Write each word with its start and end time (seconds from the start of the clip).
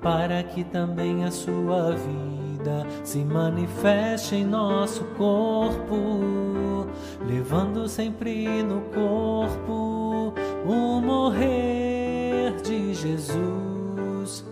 Para 0.00 0.42
que 0.42 0.64
também 0.64 1.24
a 1.24 1.30
sua 1.30 1.92
vida 1.92 2.86
se 3.04 3.18
manifeste 3.18 4.36
em 4.36 4.44
nosso 4.44 5.04
corpo, 5.16 6.86
levando 7.26 7.86
sempre 7.88 8.62
no 8.62 8.80
corpo 8.82 10.34
o 10.66 11.00
morrer 11.00 12.56
de 12.62 12.94
Jesus, 12.94 14.44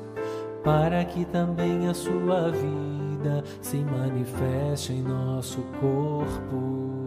para 0.63 1.05
que 1.05 1.25
também 1.25 1.89
a 1.89 1.95
sua 1.95 2.51
vida 2.51 3.45
se 3.61 3.79
manifeste 3.79 4.93
em 4.93 5.03
nosso 5.03 5.63
corpo. 5.81 6.98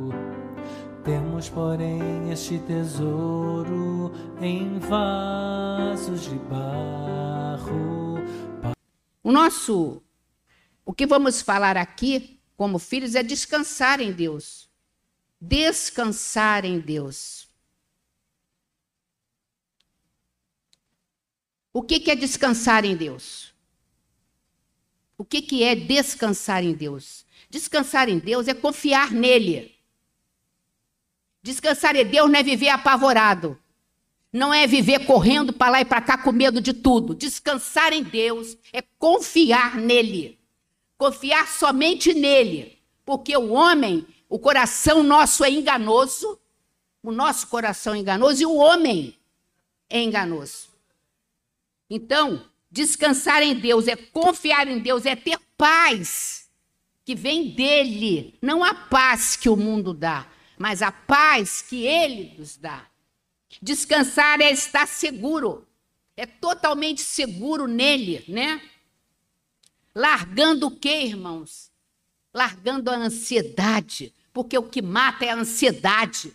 Temos, 1.03 1.49
porém, 1.49 2.31
este 2.31 2.59
tesouro 2.59 4.11
em 4.39 4.77
vasos 4.77 6.25
de 6.25 6.35
barro. 6.35 8.17
O 9.23 9.31
nosso, 9.31 10.03
o 10.85 10.93
que 10.93 11.07
vamos 11.07 11.41
falar 11.41 11.75
aqui, 11.75 12.39
como 12.55 12.77
filhos, 12.77 13.15
é 13.15 13.23
descansar 13.23 13.99
em 13.99 14.11
Deus. 14.11 14.69
Descansar 15.39 16.65
em 16.65 16.79
Deus. 16.79 17.47
O 21.73 21.81
que, 21.81 21.99
que 21.99 22.11
é 22.11 22.15
descansar 22.15 22.85
em 22.85 22.95
Deus? 22.95 23.55
O 25.17 25.25
que, 25.25 25.41
que 25.41 25.63
é 25.63 25.73
descansar 25.73 26.63
em 26.63 26.73
Deus? 26.73 27.25
Descansar 27.49 28.07
em 28.07 28.19
Deus 28.19 28.47
é 28.47 28.53
confiar 28.53 29.11
nele. 29.11 29.80
Descansar 31.43 31.95
em 31.95 32.05
Deus 32.05 32.29
não 32.29 32.39
é 32.39 32.43
viver 32.43 32.69
apavorado. 32.69 33.57
Não 34.31 34.53
é 34.53 34.65
viver 34.65 35.05
correndo 35.05 35.51
para 35.51 35.71
lá 35.71 35.81
e 35.81 35.85
para 35.85 36.01
cá 36.01 36.17
com 36.17 36.31
medo 36.31 36.61
de 36.61 36.73
tudo. 36.73 37.15
Descansar 37.15 37.91
em 37.91 38.03
Deus 38.03 38.55
é 38.71 38.81
confiar 38.97 39.75
nele. 39.75 40.39
Confiar 40.97 41.47
somente 41.47 42.13
nele. 42.13 42.79
Porque 43.03 43.35
o 43.35 43.51
homem, 43.51 44.05
o 44.29 44.39
coração 44.39 45.03
nosso 45.03 45.43
é 45.43 45.49
enganoso. 45.49 46.39
O 47.03 47.11
nosso 47.11 47.47
coração 47.47 47.95
é 47.95 47.97
enganoso 47.97 48.41
e 48.41 48.45
o 48.45 48.55
homem 48.55 49.17
é 49.89 50.01
enganoso. 50.01 50.69
Então, 51.89 52.45
descansar 52.69 53.41
em 53.41 53.55
Deus 53.55 53.87
é 53.87 53.95
confiar 53.95 54.67
em 54.67 54.79
Deus, 54.79 55.05
é 55.05 55.15
ter 55.15 55.37
paz 55.57 56.49
que 57.03 57.15
vem 57.15 57.49
dele, 57.49 58.37
não 58.41 58.63
a 58.63 58.73
paz 58.73 59.35
que 59.35 59.49
o 59.49 59.57
mundo 59.57 59.93
dá 59.93 60.27
mas 60.61 60.83
a 60.83 60.91
paz 60.91 61.63
que 61.63 61.87
ele 61.87 62.35
nos 62.37 62.55
dá. 62.55 62.85
Descansar 63.61 64.39
é 64.39 64.51
estar 64.51 64.87
seguro, 64.87 65.67
é 66.15 66.25
totalmente 66.25 67.01
seguro 67.01 67.67
nele, 67.67 68.23
né? 68.27 68.61
Largando 69.93 70.67
o 70.67 70.71
que, 70.71 71.03
irmãos? 71.03 71.71
Largando 72.31 72.91
a 72.91 72.95
ansiedade, 72.95 74.13
porque 74.31 74.57
o 74.57 74.69
que 74.69 74.81
mata 74.81 75.25
é 75.25 75.31
a 75.31 75.35
ansiedade. 75.35 76.33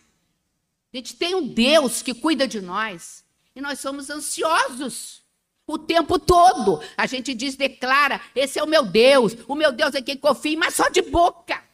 A 0.93 0.97
gente 0.97 1.15
tem 1.15 1.35
um 1.35 1.47
Deus 1.47 2.03
que 2.03 2.13
cuida 2.13 2.49
de 2.49 2.61
nós 2.61 3.25
e 3.55 3.61
nós 3.61 3.79
somos 3.79 4.11
ansiosos 4.11 5.23
o 5.67 5.79
tempo 5.79 6.19
todo. 6.19 6.83
A 6.97 7.07
gente 7.07 7.33
diz, 7.33 7.55
declara: 7.55 8.21
esse 8.35 8.59
é 8.59 8.63
o 8.63 8.69
meu 8.69 8.85
Deus, 8.85 9.37
o 9.47 9.55
meu 9.55 9.71
Deus 9.73 9.95
é 9.95 10.03
quem 10.03 10.17
confia, 10.17 10.59
mas 10.59 10.75
só 10.75 10.89
de 10.89 11.01
boca 11.01 11.66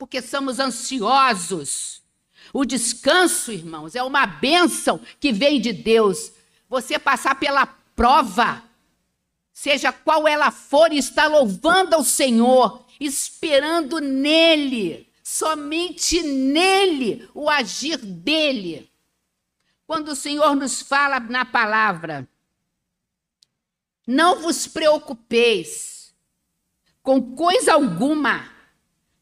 porque 0.00 0.22
somos 0.22 0.58
ansiosos. 0.58 2.02
O 2.54 2.64
descanso, 2.64 3.52
irmãos, 3.52 3.94
é 3.94 4.02
uma 4.02 4.24
bênção 4.24 4.98
que 5.20 5.30
vem 5.30 5.60
de 5.60 5.74
Deus. 5.74 6.32
Você 6.70 6.98
passar 6.98 7.34
pela 7.34 7.66
prova, 7.66 8.64
seja 9.52 9.92
qual 9.92 10.26
ela 10.26 10.50
for, 10.50 10.90
e 10.90 10.96
estar 10.96 11.26
louvando 11.26 11.94
ao 11.94 12.02
Senhor, 12.02 12.86
esperando 12.98 14.00
nele, 14.00 15.06
somente 15.22 16.22
nele, 16.22 17.28
o 17.34 17.50
agir 17.50 17.98
dele. 17.98 18.90
Quando 19.86 20.12
o 20.12 20.16
Senhor 20.16 20.56
nos 20.56 20.80
fala 20.80 21.20
na 21.20 21.44
palavra, 21.44 22.26
não 24.06 24.40
vos 24.40 24.66
preocupeis 24.66 26.14
com 27.02 27.36
coisa 27.36 27.74
alguma 27.74 28.59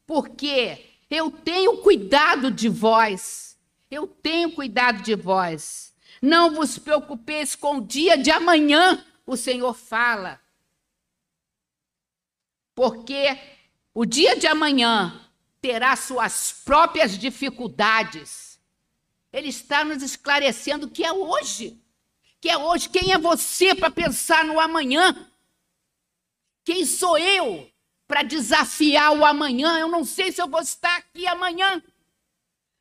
porque 0.09 0.97
eu 1.07 1.29
tenho 1.29 1.83
cuidado 1.83 2.49
de 2.49 2.67
vós. 2.67 3.55
Eu 3.91 4.07
tenho 4.07 4.51
cuidado 4.51 5.03
de 5.03 5.13
vós. 5.13 5.93
Não 6.19 6.49
vos 6.49 6.79
preocupeis 6.79 7.55
com 7.55 7.77
o 7.77 7.85
dia 7.85 8.17
de 8.17 8.31
amanhã, 8.31 9.05
o 9.23 9.37
Senhor 9.37 9.75
fala. 9.75 10.41
Porque 12.73 13.39
o 13.93 14.03
dia 14.03 14.35
de 14.35 14.47
amanhã 14.47 15.29
terá 15.61 15.95
suas 15.95 16.53
próprias 16.65 17.15
dificuldades. 17.15 18.59
Ele 19.31 19.49
está 19.49 19.85
nos 19.85 20.01
esclarecendo 20.01 20.89
que 20.89 21.05
é 21.05 21.13
hoje. 21.13 21.79
Que 22.41 22.49
é 22.49 22.57
hoje. 22.57 22.89
Quem 22.89 23.13
é 23.13 23.17
você 23.19 23.75
para 23.75 23.91
pensar 23.91 24.43
no 24.43 24.59
amanhã? 24.59 25.29
Quem 26.63 26.83
sou 26.83 27.15
eu 27.15 27.69
para 28.09 28.23
desafiar 28.23 29.15
o 29.15 29.23
amanhã. 29.23 29.77
Eu 29.77 29.87
não 29.87 30.03
sei 30.03 30.31
se 30.31 30.41
eu 30.41 30.47
vou 30.47 30.61
estar 30.61 30.97
aqui 30.97 31.27
amanhã. 31.27 31.81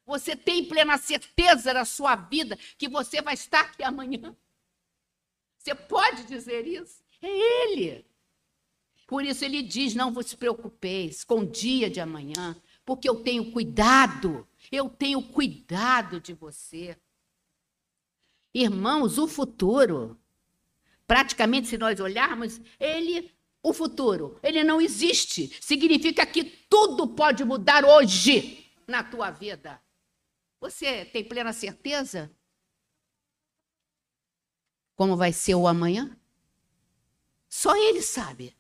Você 0.06 0.34
tem 0.34 0.65
plena 0.65 0.97
certeza 0.97 1.75
da 1.75 1.84
sua 1.84 2.16
vida 2.16 2.59
que 2.78 2.89
você 2.89 3.21
vai 3.21 3.34
estar 3.34 3.61
aqui 3.61 3.83
amanhã? 3.83 4.34
Você 5.59 5.75
pode 5.75 6.25
dizer 6.25 6.67
isso? 6.67 7.05
É 7.21 7.28
Ele. 7.28 8.06
Por 9.06 9.22
isso 9.22 9.44
ele 9.44 9.62
diz: 9.62 9.94
não 9.94 10.12
vos 10.12 10.33
preocupeis 10.33 11.25
com 11.25 11.41
o 11.41 11.47
dia 11.47 11.91
de 11.91 12.00
amanhã, 12.00 12.56
porque 12.84 13.09
eu 13.09 13.22
tenho 13.22 13.53
cuidado, 13.53 14.49
eu 14.72 14.88
tenho 14.88 15.22
cuidado 15.22 16.21
de 16.21 16.33
você. 16.33 16.97
Irmãos, 18.55 19.19
o 19.19 19.28
futuro, 19.28 20.19
praticamente, 21.06 21.69
se 21.69 21.77
nós 21.77 22.00
olharmos, 22.00 22.61
ele 22.81 23.31
o 23.62 23.72
futuro. 23.72 24.38
Ele 24.42 24.64
não 24.64 24.80
existe. 24.80 25.56
Significa 25.60 26.24
que 26.26 26.44
tudo 26.44 27.08
pode 27.08 27.44
mudar 27.44 27.84
hoje 27.84 28.66
na 28.86 29.02
tua 29.02 29.30
vida. 29.30 29.80
Você 30.60 31.04
tem 31.04 31.24
plena 31.24 31.52
certeza? 31.52 32.30
Como 34.94 35.16
vai 35.16 35.32
ser 35.32 35.54
o 35.54 35.69
amanhã? 35.69 36.16
Só 37.48 37.76
ele 37.76 38.02
sabe. 38.02 38.56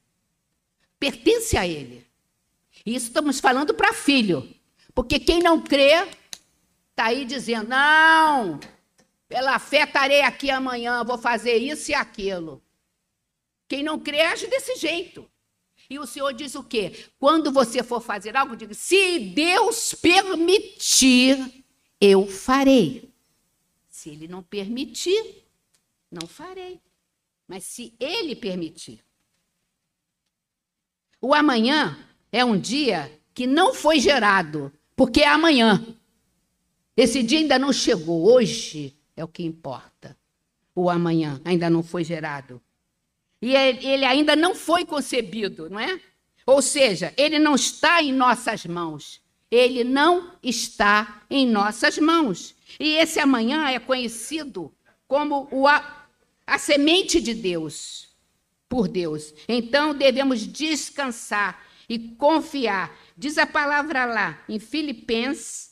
Pertence 0.98 1.56
a 1.56 1.66
ele. 1.66 2.06
Isso 2.86 3.08
estamos 3.08 3.40
falando 3.40 3.74
para 3.74 3.92
filho. 3.92 4.54
Porque 4.94 5.18
quem 5.18 5.40
não 5.40 5.60
crê 5.60 6.08
está 6.90 7.06
aí 7.06 7.24
dizendo: 7.24 7.68
não, 7.68 8.58
pela 9.28 9.58
fé 9.58 9.82
estarei 9.82 10.22
aqui 10.22 10.50
amanhã, 10.50 11.04
vou 11.04 11.18
fazer 11.18 11.56
isso 11.56 11.90
e 11.90 11.94
aquilo. 11.94 12.62
Quem 13.68 13.82
não 13.82 13.98
crê 13.98 14.22
age 14.22 14.46
desse 14.46 14.76
jeito. 14.76 15.30
E 15.90 15.98
o 15.98 16.06
Senhor 16.06 16.32
diz 16.32 16.54
o 16.54 16.62
quê? 16.62 17.06
Quando 17.18 17.52
você 17.52 17.82
for 17.82 18.00
fazer 18.00 18.36
algo, 18.36 18.56
diga: 18.56 18.74
se 18.74 19.18
Deus 19.18 19.94
permitir, 19.94 21.64
eu 22.00 22.26
farei. 22.26 23.12
Se 23.88 24.10
Ele 24.10 24.26
não 24.26 24.42
permitir, 24.42 25.44
não 26.10 26.26
farei. 26.26 26.80
Mas 27.46 27.64
se 27.64 27.94
Ele 28.00 28.34
permitir. 28.34 29.04
O 31.20 31.34
amanhã 31.34 31.98
é 32.30 32.44
um 32.44 32.58
dia 32.58 33.20
que 33.34 33.46
não 33.46 33.74
foi 33.74 33.98
gerado, 33.98 34.72
porque 34.94 35.20
é 35.20 35.28
amanhã. 35.28 35.84
Esse 36.96 37.22
dia 37.22 37.38
ainda 37.38 37.58
não 37.58 37.72
chegou. 37.72 38.32
Hoje 38.32 38.96
é 39.16 39.24
o 39.24 39.28
que 39.28 39.42
importa. 39.42 40.16
O 40.74 40.90
amanhã 40.90 41.40
ainda 41.44 41.68
não 41.70 41.82
foi 41.82 42.04
gerado. 42.04 42.62
E 43.40 43.54
ele 43.54 44.04
ainda 44.04 44.34
não 44.34 44.54
foi 44.54 44.84
concebido, 44.84 45.70
não 45.70 45.78
é? 45.78 46.00
Ou 46.44 46.60
seja, 46.62 47.12
ele 47.16 47.38
não 47.38 47.54
está 47.54 48.02
em 48.02 48.12
nossas 48.12 48.64
mãos. 48.66 49.20
Ele 49.50 49.84
não 49.84 50.32
está 50.42 51.22
em 51.30 51.46
nossas 51.46 51.98
mãos. 51.98 52.54
E 52.78 52.96
esse 52.96 53.20
amanhã 53.20 53.68
é 53.68 53.78
conhecido 53.78 54.72
como 55.06 55.48
o, 55.50 55.66
a, 55.66 56.06
a 56.46 56.58
semente 56.58 57.20
de 57.20 57.32
Deus, 57.32 58.08
por 58.68 58.88
Deus. 58.88 59.32
Então 59.48 59.94
devemos 59.94 60.46
descansar 60.46 61.64
e 61.88 61.98
confiar. 61.98 62.94
Diz 63.16 63.38
a 63.38 63.46
palavra 63.46 64.04
lá, 64.04 64.42
em 64.48 64.58
Filipenses, 64.58 65.70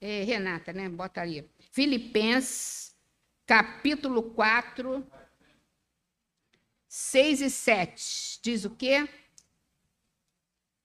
é, 0.00 0.22
Renata, 0.22 0.72
né? 0.72 0.88
Bota 0.88 1.22
ali. 1.22 1.48
Filipenses, 1.70 2.94
capítulo 3.46 4.22
4, 4.22 5.04
6 6.96 7.40
e 7.40 7.50
7 7.50 8.38
diz 8.40 8.64
o 8.64 8.70
quê? 8.70 9.08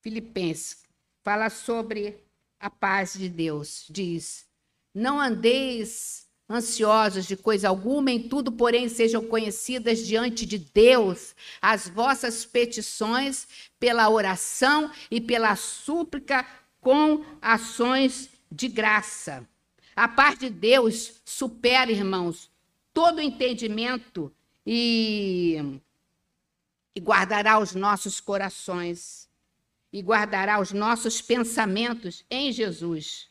Filipenses 0.01 0.81
fala 1.23 1.51
sobre 1.51 2.17
a 2.59 2.67
paz 2.67 3.13
de 3.13 3.29
Deus. 3.29 3.85
Diz: 3.88 4.47
Não 4.91 5.19
andeis 5.19 6.27
ansiosos 6.50 7.27
de 7.27 7.38
coisa 7.38 7.69
alguma, 7.69 8.09
em 8.09 8.27
tudo, 8.27 8.51
porém, 8.51 8.89
sejam 8.89 9.23
conhecidas 9.23 10.00
diante 10.00 10.47
de 10.47 10.57
Deus 10.57 11.35
as 11.61 11.88
vossas 11.88 12.44
petições 12.44 13.47
pela 13.79 14.09
oração 14.09 14.91
e 15.11 15.21
pela 15.21 15.56
súplica 15.56 16.44
com 16.81 17.23
ações 17.39 18.31
de 18.51 18.67
graça. 18.67 19.47
A 19.95 20.07
parte 20.07 20.39
de 20.39 20.50
Deus 20.50 21.21
supera, 21.23 21.91
irmãos, 21.91 22.50
todo 22.95 23.21
entendimento 23.21 24.33
e, 24.65 25.79
e 26.95 27.00
guardará 27.00 27.59
os 27.59 27.75
nossos 27.75 28.19
corações 28.19 29.30
e 29.91 30.01
guardará 30.01 30.59
os 30.59 30.71
nossos 30.71 31.21
pensamentos 31.21 32.24
em 32.30 32.51
Jesus. 32.51 33.27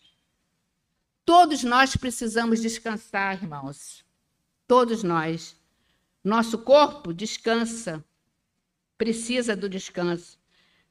Todos 1.24 1.62
nós 1.62 1.96
precisamos 1.96 2.60
descansar, 2.60 3.34
irmãos. 3.34 4.04
Todos 4.66 5.02
nós. 5.02 5.56
Nosso 6.24 6.58
corpo 6.58 7.12
descansa, 7.12 8.04
precisa 8.96 9.54
do 9.54 9.68
descanso. 9.68 10.38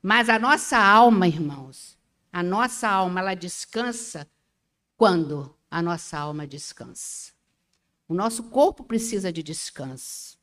Mas 0.02 0.30
a 0.30 0.40
nossa 0.40 0.78
alma, 0.78 1.28
irmãos, 1.28 1.98
a 2.32 2.42
nossa 2.42 2.88
alma, 2.88 3.20
ela 3.20 3.36
descansa 3.36 4.30
quando 4.96 5.56
a 5.70 5.82
nossa 5.82 6.18
alma 6.18 6.48
descansa. 6.48 7.34
O 8.08 8.14
nosso 8.14 8.44
corpo 8.44 8.84
precisa 8.84 9.34
de 9.34 9.44
descanso. 9.44 10.37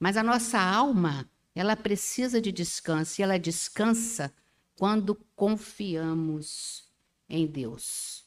Mas 0.00 0.16
a 0.16 0.22
nossa 0.24 0.58
alma, 0.58 1.30
ela 1.54 1.76
precisa 1.76 2.40
de 2.40 2.50
descanso 2.50 3.20
e 3.20 3.22
ela 3.22 3.38
descansa 3.38 4.34
quando 4.74 5.14
confiamos 5.36 6.90
em 7.28 7.46
Deus 7.46 8.20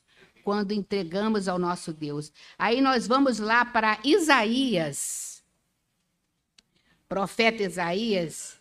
quando 0.44 0.74
entregamos 0.74 1.48
ao 1.48 1.58
nosso 1.58 1.94
Deus. 1.94 2.32
Aí 2.58 2.82
nós 2.82 3.08
vamos 3.08 3.40
lá 3.40 3.66
para 3.66 4.00
Isaías, 4.04 5.44
profeta 7.08 7.64
Isaías, 7.64 8.60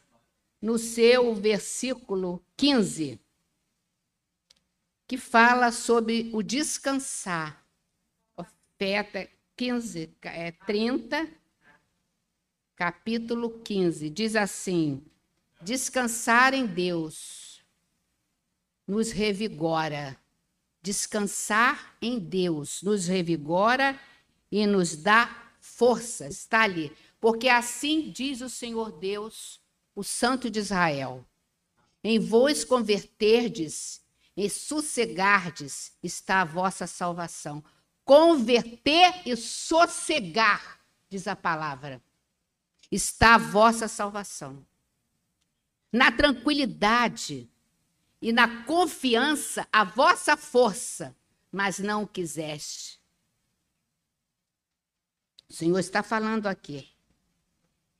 no 0.60 0.78
seu 0.78 1.34
versículo 1.34 2.42
15, 2.56 3.20
que 5.06 5.18
fala 5.18 5.72
sobre 5.72 6.30
o 6.32 6.42
descansar. 6.42 7.66
Profeta 8.34 9.28
15, 9.56 10.16
é, 10.22 10.52
30, 10.52 11.28
capítulo 12.82 13.60
15, 13.60 14.10
diz 14.10 14.34
assim: 14.34 15.04
descansar 15.60 16.52
em 16.52 16.66
Deus 16.66 17.62
nos 18.88 19.12
revigora 19.12 20.18
Descansar 20.82 21.96
em 22.02 22.18
Deus 22.18 22.82
nos 22.82 23.06
revigora 23.06 23.96
e 24.50 24.66
nos 24.66 24.96
dá 24.96 25.52
força. 25.60 26.26
Está 26.26 26.62
ali. 26.62 26.92
Porque 27.20 27.48
assim 27.48 28.10
diz 28.10 28.40
o 28.40 28.50
Senhor 28.50 28.90
Deus, 28.98 29.60
o 29.94 30.02
Santo 30.02 30.50
de 30.50 30.58
Israel: 30.58 31.24
Em 32.02 32.18
vos 32.18 32.64
converterdes 32.64 34.02
e 34.36 34.50
sossegardes 34.50 35.92
está 36.02 36.40
a 36.40 36.44
vossa 36.44 36.88
salvação. 36.88 37.62
Converter 38.04 39.22
e 39.24 39.36
sossegar, 39.36 40.80
diz 41.08 41.28
a 41.28 41.36
palavra, 41.36 42.02
está 42.92 43.34
a 43.34 43.38
vossa 43.38 43.88
salvação. 43.88 44.64
Na 45.90 46.12
tranquilidade, 46.12 47.50
e 48.22 48.32
na 48.32 48.62
confiança 48.64 49.66
a 49.72 49.82
vossa 49.82 50.36
força, 50.36 51.14
mas 51.50 51.80
não 51.80 52.06
quiseste. 52.06 53.00
O 55.48 55.52
Senhor 55.52 55.78
está 55.80 56.02
falando 56.02 56.46
aqui. 56.46 56.88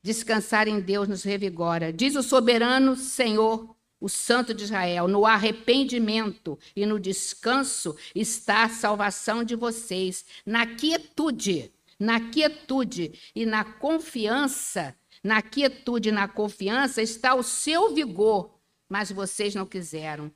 Descansar 0.01 0.69
em 0.69 0.81
Deus 0.81 1.09
nos 1.09 1.25
revigora. 1.25 1.93
Diz 1.93 2.15
o 2.15 2.23
soberano 2.23 2.97
Senhor, 2.97 3.77
o 4.01 4.09
Santo 4.09 4.55
de 4.55 4.65
Israel: 4.65 5.09
no 5.09 5.27
arrependimento 5.27 6.59
e 6.75 6.87
no 6.87 6.99
descanso 7.01 7.97
está 8.15 8.65
a 8.65 8.69
salvação 8.69 9.43
de 9.43 9.57
vocês, 9.57 10.25
na 10.47 10.67
quietude, 10.67 11.73
na 12.03 12.31
quietude 12.31 13.19
e 13.35 13.47
na 13.47 13.65
confiança. 13.65 14.95
Na 15.23 15.41
quietude 15.41 16.09
e 16.09 16.13
na 16.13 16.27
confiança 16.27 17.01
está 17.01 17.35
o 17.35 17.43
seu 17.43 17.95
vigor 17.95 18.53
mas 18.93 19.11
vocês 19.11 19.55
não 19.55 19.65
quiseram. 19.65 20.31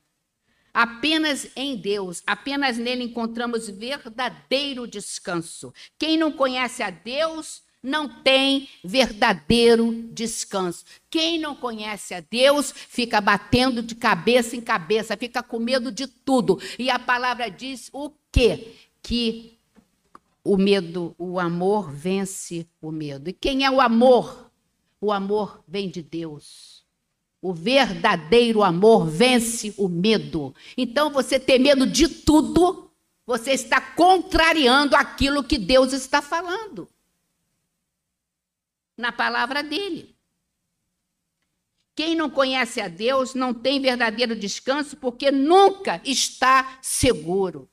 Apenas 0.73 1.47
em 1.55 1.77
Deus, 1.77 2.23
apenas 2.27 2.79
nele 2.79 3.05
encontramos 3.05 3.69
verdadeiro 3.69 4.87
descanso. 4.87 5.75
Quem 5.99 6.17
não 6.17 6.33
conhece 6.33 6.83
a 6.83 6.89
Deus 6.89 7.63
não 7.83 8.09
tem 8.23 8.67
verdadeiro 8.83 10.09
descanso. 10.11 10.87
Quem 11.11 11.39
não 11.39 11.55
conhece 11.55 12.15
a 12.15 12.21
Deus 12.21 12.73
fica 12.73 13.21
batendo 13.21 13.83
de 13.83 13.95
cabeça 13.95 14.57
em 14.57 14.63
cabeça, 14.63 15.19
fica 15.19 15.43
com 15.43 15.59
medo 15.59 15.93
de 15.93 16.07
tudo. 16.07 16.59
E 16.79 16.89
a 16.89 16.99
palavra 16.99 17.51
diz 17.51 17.91
o 17.93 18.11
quê? 18.33 18.75
Que 19.03 19.56
o 20.47 20.57
medo, 20.57 21.15
o 21.19 21.41
amor 21.41 21.91
vence 21.91 22.67
o 22.81 22.93
medo. 22.93 23.29
E 23.29 23.33
quem 23.33 23.65
é 23.65 23.71
o 23.71 23.81
amor? 23.81 24.51
O 25.01 25.13
amor 25.13 25.63
vem 25.67 25.91
de 25.91 26.03
Deus. 26.03 26.85
O 27.43 27.53
verdadeiro 27.53 28.63
amor 28.63 29.07
vence 29.07 29.75
o 29.77 29.89
medo. 29.89 30.55
Então, 30.77 31.11
você 31.11 31.39
ter 31.39 31.59
medo 31.59 31.87
de 31.87 32.09
tudo, 32.09 32.91
você 33.27 33.53
está 33.53 33.81
contrariando 33.81 34.95
aquilo 34.95 35.45
que 35.45 35.59
Deus 35.59 35.93
está 35.93 36.23
falando 36.23 36.89
na 38.97 39.13
palavra 39.13 39.63
dele. 39.63 40.17
Quem 41.95 42.15
não 42.15 42.31
conhece 42.31 42.81
a 42.81 42.89
Deus 42.89 43.35
não 43.35 43.53
tem 43.53 43.81
verdadeiro 43.81 44.37
descanso 44.37 44.97
porque 44.97 45.31
nunca 45.31 46.01
está 46.05 46.79
seguro. 46.81 47.69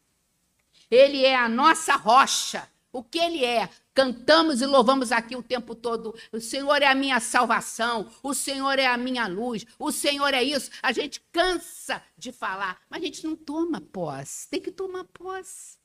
Ele 0.94 1.26
é 1.26 1.36
a 1.36 1.50
nossa 1.50 1.96
rocha. 1.96 2.70
O 2.92 3.04
que 3.04 3.18
ele 3.18 3.44
é? 3.44 3.68
Cantamos 3.96 4.62
e 4.62 4.66
louvamos 4.68 5.12
aqui 5.12 5.36
o 5.36 5.42
tempo 5.42 5.74
todo. 5.74 6.16
O 6.32 6.40
Senhor 6.40 6.84
é 6.84 6.86
a 6.86 6.94
minha 6.94 7.20
salvação, 7.20 8.12
o 8.22 8.36
Senhor 8.36 8.78
é 8.78 8.86
a 8.86 8.96
minha 8.96 9.26
luz, 9.26 9.66
o 9.80 9.92
Senhor 9.92 10.32
é 10.36 10.44
isso. 10.44 10.70
A 10.84 10.92
gente 10.92 11.20
cansa 11.32 12.00
de 12.16 12.32
falar, 12.32 12.80
mas 12.88 13.02
a 13.02 13.06
gente 13.06 13.24
não 13.24 13.36
toma 13.36 13.82
posse. 13.82 14.48
Tem 14.48 14.62
que 14.62 14.72
tomar 14.72 15.06
posse. 15.06 15.80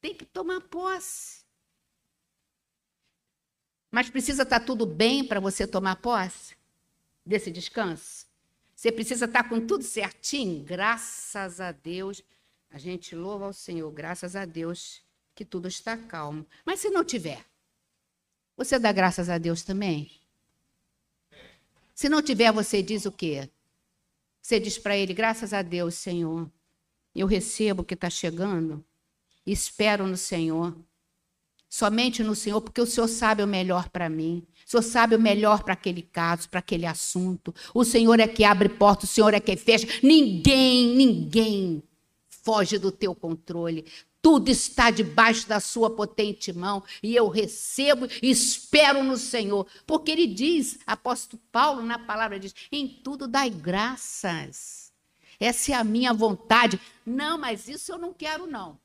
Tem 0.00 0.12
que 0.12 0.24
tomar 0.24 0.60
posse. 0.62 1.44
Mas 3.92 4.10
precisa 4.10 4.42
estar 4.42 4.58
tudo 4.58 4.84
bem 4.84 5.24
para 5.24 5.38
você 5.38 5.64
tomar 5.64 5.94
posse 5.96 6.56
desse 7.24 7.52
descanso? 7.52 8.26
Você 8.74 8.90
precisa 8.90 9.26
estar 9.26 9.48
com 9.48 9.64
tudo 9.64 9.84
certinho? 9.84 10.64
Graças 10.64 11.60
a 11.60 11.70
Deus. 11.70 12.20
A 12.70 12.78
gente 12.78 13.14
louva 13.14 13.46
ao 13.46 13.52
Senhor, 13.52 13.90
graças 13.90 14.36
a 14.36 14.44
Deus 14.44 15.02
que 15.34 15.44
tudo 15.44 15.68
está 15.68 15.96
calmo. 15.96 16.46
Mas 16.64 16.80
se 16.80 16.90
não 16.90 17.04
tiver, 17.04 17.44
você 18.56 18.78
dá 18.78 18.90
graças 18.90 19.28
a 19.28 19.38
Deus 19.38 19.62
também? 19.62 20.10
Se 21.94 22.08
não 22.08 22.22
tiver, 22.22 22.52
você 22.52 22.82
diz 22.82 23.06
o 23.06 23.12
quê? 23.12 23.48
Você 24.40 24.60
diz 24.60 24.78
para 24.78 24.96
ele: 24.96 25.14
graças 25.14 25.52
a 25.52 25.62
Deus, 25.62 25.94
Senhor, 25.94 26.50
eu 27.14 27.26
recebo 27.26 27.82
o 27.82 27.84
que 27.84 27.94
está 27.94 28.10
chegando, 28.10 28.84
espero 29.46 30.06
no 30.06 30.16
Senhor, 30.16 30.76
somente 31.68 32.22
no 32.22 32.34
Senhor, 32.34 32.60
porque 32.60 32.80
o 32.80 32.86
Senhor 32.86 33.08
sabe 33.08 33.42
o 33.42 33.46
melhor 33.46 33.88
para 33.88 34.08
mim. 34.08 34.46
O 34.66 34.70
Senhor 34.70 34.82
sabe 34.82 35.16
o 35.16 35.20
melhor 35.20 35.62
para 35.62 35.74
aquele 35.74 36.02
caso, 36.02 36.48
para 36.48 36.60
aquele 36.60 36.86
assunto. 36.86 37.54
O 37.72 37.84
Senhor 37.84 38.18
é 38.20 38.28
que 38.28 38.44
abre 38.44 38.68
porta, 38.68 39.04
o 39.04 39.08
Senhor 39.08 39.32
é 39.32 39.40
que 39.40 39.56
fecha. 39.56 39.86
Ninguém, 40.02 40.94
ninguém 40.94 41.82
foge 42.46 42.78
do 42.78 42.92
teu 42.92 43.12
controle. 43.12 43.84
Tudo 44.22 44.48
está 44.48 44.88
debaixo 44.90 45.48
da 45.48 45.58
sua 45.58 45.90
potente 45.90 46.52
mão 46.52 46.84
e 47.02 47.14
eu 47.14 47.28
recebo 47.28 48.06
e 48.22 48.30
espero 48.30 49.02
no 49.02 49.16
Senhor. 49.16 49.66
Porque 49.84 50.12
ele 50.12 50.28
diz, 50.28 50.78
apóstolo 50.86 51.42
Paulo 51.50 51.82
na 51.82 51.98
palavra 51.98 52.38
diz: 52.38 52.54
em 52.70 52.86
tudo 52.86 53.26
dai 53.26 53.50
graças. 53.50 54.92
Essa 55.40 55.72
é 55.72 55.74
a 55.74 55.84
minha 55.84 56.14
vontade. 56.14 56.80
Não, 57.04 57.36
mas 57.36 57.68
isso 57.68 57.92
eu 57.92 57.98
não 57.98 58.12
quero 58.12 58.46
não. 58.46 58.78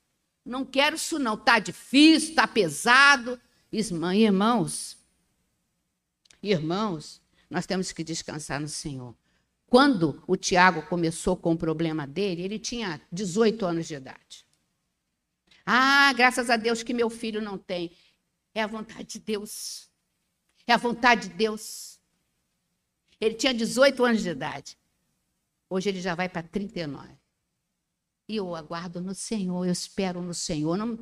Não 0.44 0.66
quero 0.66 0.96
isso 0.96 1.20
não. 1.20 1.38
Tá 1.38 1.60
difícil, 1.60 2.34
tá 2.36 2.48
pesado. 2.48 3.40
Irmãos, 3.72 4.98
irmãos, 6.42 7.22
nós 7.50 7.66
temos 7.66 7.92
que 7.92 8.04
descansar 8.04 8.60
no 8.60 8.68
Senhor. 8.68 9.16
Quando 9.72 10.22
o 10.28 10.36
Tiago 10.36 10.86
começou 10.88 11.38
com 11.38 11.54
o 11.54 11.58
problema 11.58 12.06
dele, 12.06 12.42
ele 12.42 12.60
tinha 12.60 13.02
18 13.10 13.66
anos 13.66 13.88
de 13.88 13.96
idade. 13.96 14.46
Ah, 15.66 16.12
graças 16.12 16.50
a 16.50 16.58
Deus 16.58 16.84
que 16.84 16.94
meu 16.94 17.10
filho 17.10 17.42
não 17.42 17.58
tem. 17.58 17.90
É 18.54 18.62
a 18.62 18.68
vontade 18.68 19.06
de 19.06 19.20
Deus. 19.20 19.90
É 20.68 20.74
a 20.74 20.78
vontade 20.78 21.30
de 21.30 21.36
Deus. 21.36 22.02
Ele 23.18 23.34
tinha 23.34 23.54
18 23.54 24.04
anos 24.04 24.22
de 24.22 24.32
idade. 24.32 24.78
Hoje 25.70 25.88
ele 25.88 26.02
já 26.02 26.16
vai 26.16 26.28
para 26.28 26.44
39. 26.44 27.08
E 28.28 28.36
eu 28.36 28.54
aguardo 28.54 29.00
no 29.00 29.16
Senhor, 29.16 29.66
eu 29.66 29.72
espero 29.72 30.22
no 30.22 30.34
Senhor. 30.34 30.76
Não, 30.76 31.00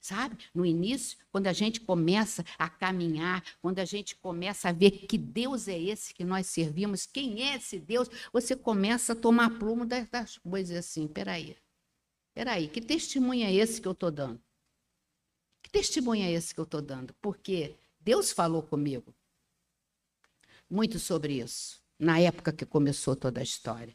Sabe? 0.00 0.38
No 0.54 0.64
início, 0.64 1.18
quando 1.30 1.46
a 1.46 1.52
gente 1.52 1.80
começa 1.80 2.42
a 2.58 2.70
caminhar, 2.70 3.44
quando 3.60 3.80
a 3.80 3.84
gente 3.84 4.16
começa 4.16 4.70
a 4.70 4.72
ver 4.72 4.92
que 4.92 5.18
Deus 5.18 5.68
é 5.68 5.78
esse 5.78 6.14
que 6.14 6.24
nós 6.24 6.46
servimos, 6.46 7.04
quem 7.04 7.42
é 7.42 7.56
esse 7.56 7.78
Deus, 7.78 8.08
você 8.32 8.56
começa 8.56 9.12
a 9.12 9.16
tomar 9.16 9.58
plumo 9.58 9.84
das 9.84 10.38
coisas 10.38 10.76
assim. 10.76 11.06
Peraí, 11.06 11.54
peraí, 12.32 12.66
que 12.68 12.80
testemunho 12.80 13.44
é 13.44 13.52
esse 13.52 13.78
que 13.80 13.86
eu 13.86 13.92
estou 13.92 14.10
dando? 14.10 14.40
Que 15.62 15.70
testemunho 15.70 16.24
é 16.24 16.32
esse 16.32 16.54
que 16.54 16.60
eu 16.60 16.64
estou 16.64 16.80
dando? 16.80 17.14
Porque 17.20 17.76
Deus 18.00 18.32
falou 18.32 18.62
comigo 18.62 19.14
muito 20.70 20.98
sobre 20.98 21.42
isso, 21.42 21.82
na 21.98 22.20
época 22.20 22.52
que 22.52 22.64
começou 22.64 23.16
toda 23.16 23.40
a 23.40 23.42
história. 23.42 23.94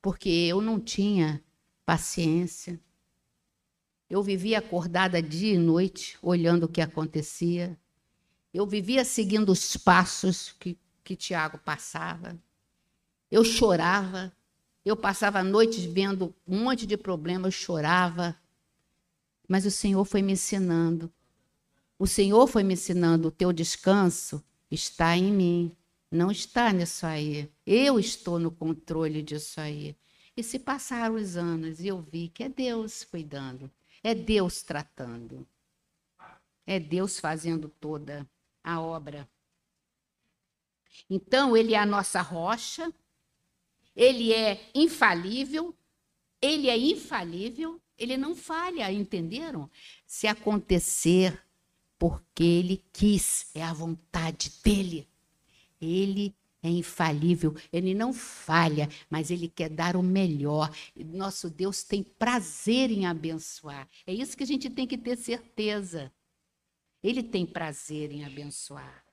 Porque 0.00 0.28
eu 0.28 0.60
não 0.62 0.80
tinha 0.80 1.44
paciência, 1.84 2.80
eu 4.12 4.22
vivia 4.22 4.58
acordada 4.58 5.22
dia 5.22 5.54
e 5.54 5.58
noite, 5.58 6.18
olhando 6.20 6.64
o 6.64 6.68
que 6.68 6.82
acontecia. 6.82 7.78
Eu 8.52 8.66
vivia 8.66 9.06
seguindo 9.06 9.48
os 9.50 9.74
passos 9.74 10.54
que, 10.60 10.78
que 11.02 11.16
Tiago 11.16 11.56
passava. 11.56 12.38
Eu 13.30 13.42
chorava. 13.42 14.30
Eu 14.84 14.98
passava 14.98 15.42
noites 15.42 15.82
vendo 15.84 16.34
um 16.46 16.62
monte 16.62 16.86
de 16.86 16.94
problemas, 16.94 17.54
eu 17.54 17.58
chorava. 17.58 18.36
Mas 19.48 19.64
o 19.64 19.70
Senhor 19.70 20.04
foi 20.04 20.20
me 20.20 20.34
ensinando. 20.34 21.10
O 21.98 22.06
Senhor 22.06 22.46
foi 22.46 22.62
me 22.62 22.74
ensinando: 22.74 23.28
o 23.28 23.30
teu 23.30 23.50
descanso 23.50 24.44
está 24.70 25.16
em 25.16 25.32
mim, 25.32 25.76
não 26.10 26.30
está 26.30 26.70
nisso 26.70 27.06
aí. 27.06 27.50
Eu 27.66 27.98
estou 27.98 28.38
no 28.38 28.50
controle 28.50 29.22
disso 29.22 29.58
aí. 29.58 29.96
E 30.36 30.42
se 30.42 30.58
passaram 30.58 31.14
os 31.14 31.34
anos 31.34 31.80
e 31.80 31.88
eu 31.88 32.02
vi 32.02 32.28
que 32.28 32.44
é 32.44 32.50
Deus 32.50 33.04
cuidando. 33.04 33.70
É 34.02 34.14
Deus 34.14 34.62
tratando. 34.62 35.46
É 36.66 36.78
Deus 36.78 37.18
fazendo 37.18 37.68
toda 37.68 38.28
a 38.62 38.80
obra. 38.80 39.28
Então, 41.08 41.56
ele 41.56 41.74
é 41.74 41.78
a 41.78 41.86
nossa 41.86 42.20
rocha, 42.20 42.92
ele 43.94 44.32
é 44.32 44.70
infalível, 44.74 45.74
ele 46.40 46.68
é 46.68 46.76
infalível, 46.76 47.80
ele 47.98 48.16
não 48.16 48.34
falha, 48.34 48.90
entenderam? 48.92 49.70
Se 50.06 50.26
acontecer 50.26 51.40
porque 51.98 52.42
ele 52.42 52.84
quis, 52.92 53.46
é 53.54 53.62
a 53.62 53.72
vontade 53.72 54.50
dele. 54.64 55.08
Ele 55.80 56.34
é 56.62 56.68
infalível, 56.68 57.56
ele 57.72 57.92
não 57.92 58.12
falha, 58.12 58.88
mas 59.10 59.30
ele 59.30 59.48
quer 59.48 59.68
dar 59.68 59.96
o 59.96 60.02
melhor. 60.02 60.70
Nosso 60.94 61.50
Deus 61.50 61.82
tem 61.82 62.04
prazer 62.04 62.90
em 62.90 63.04
abençoar. 63.04 63.88
É 64.06 64.14
isso 64.14 64.36
que 64.36 64.44
a 64.44 64.46
gente 64.46 64.70
tem 64.70 64.86
que 64.86 64.96
ter 64.96 65.16
certeza. 65.16 66.12
Ele 67.02 67.20
tem 67.20 67.44
prazer 67.44 68.12
em 68.12 68.24
abençoar. 68.24 69.04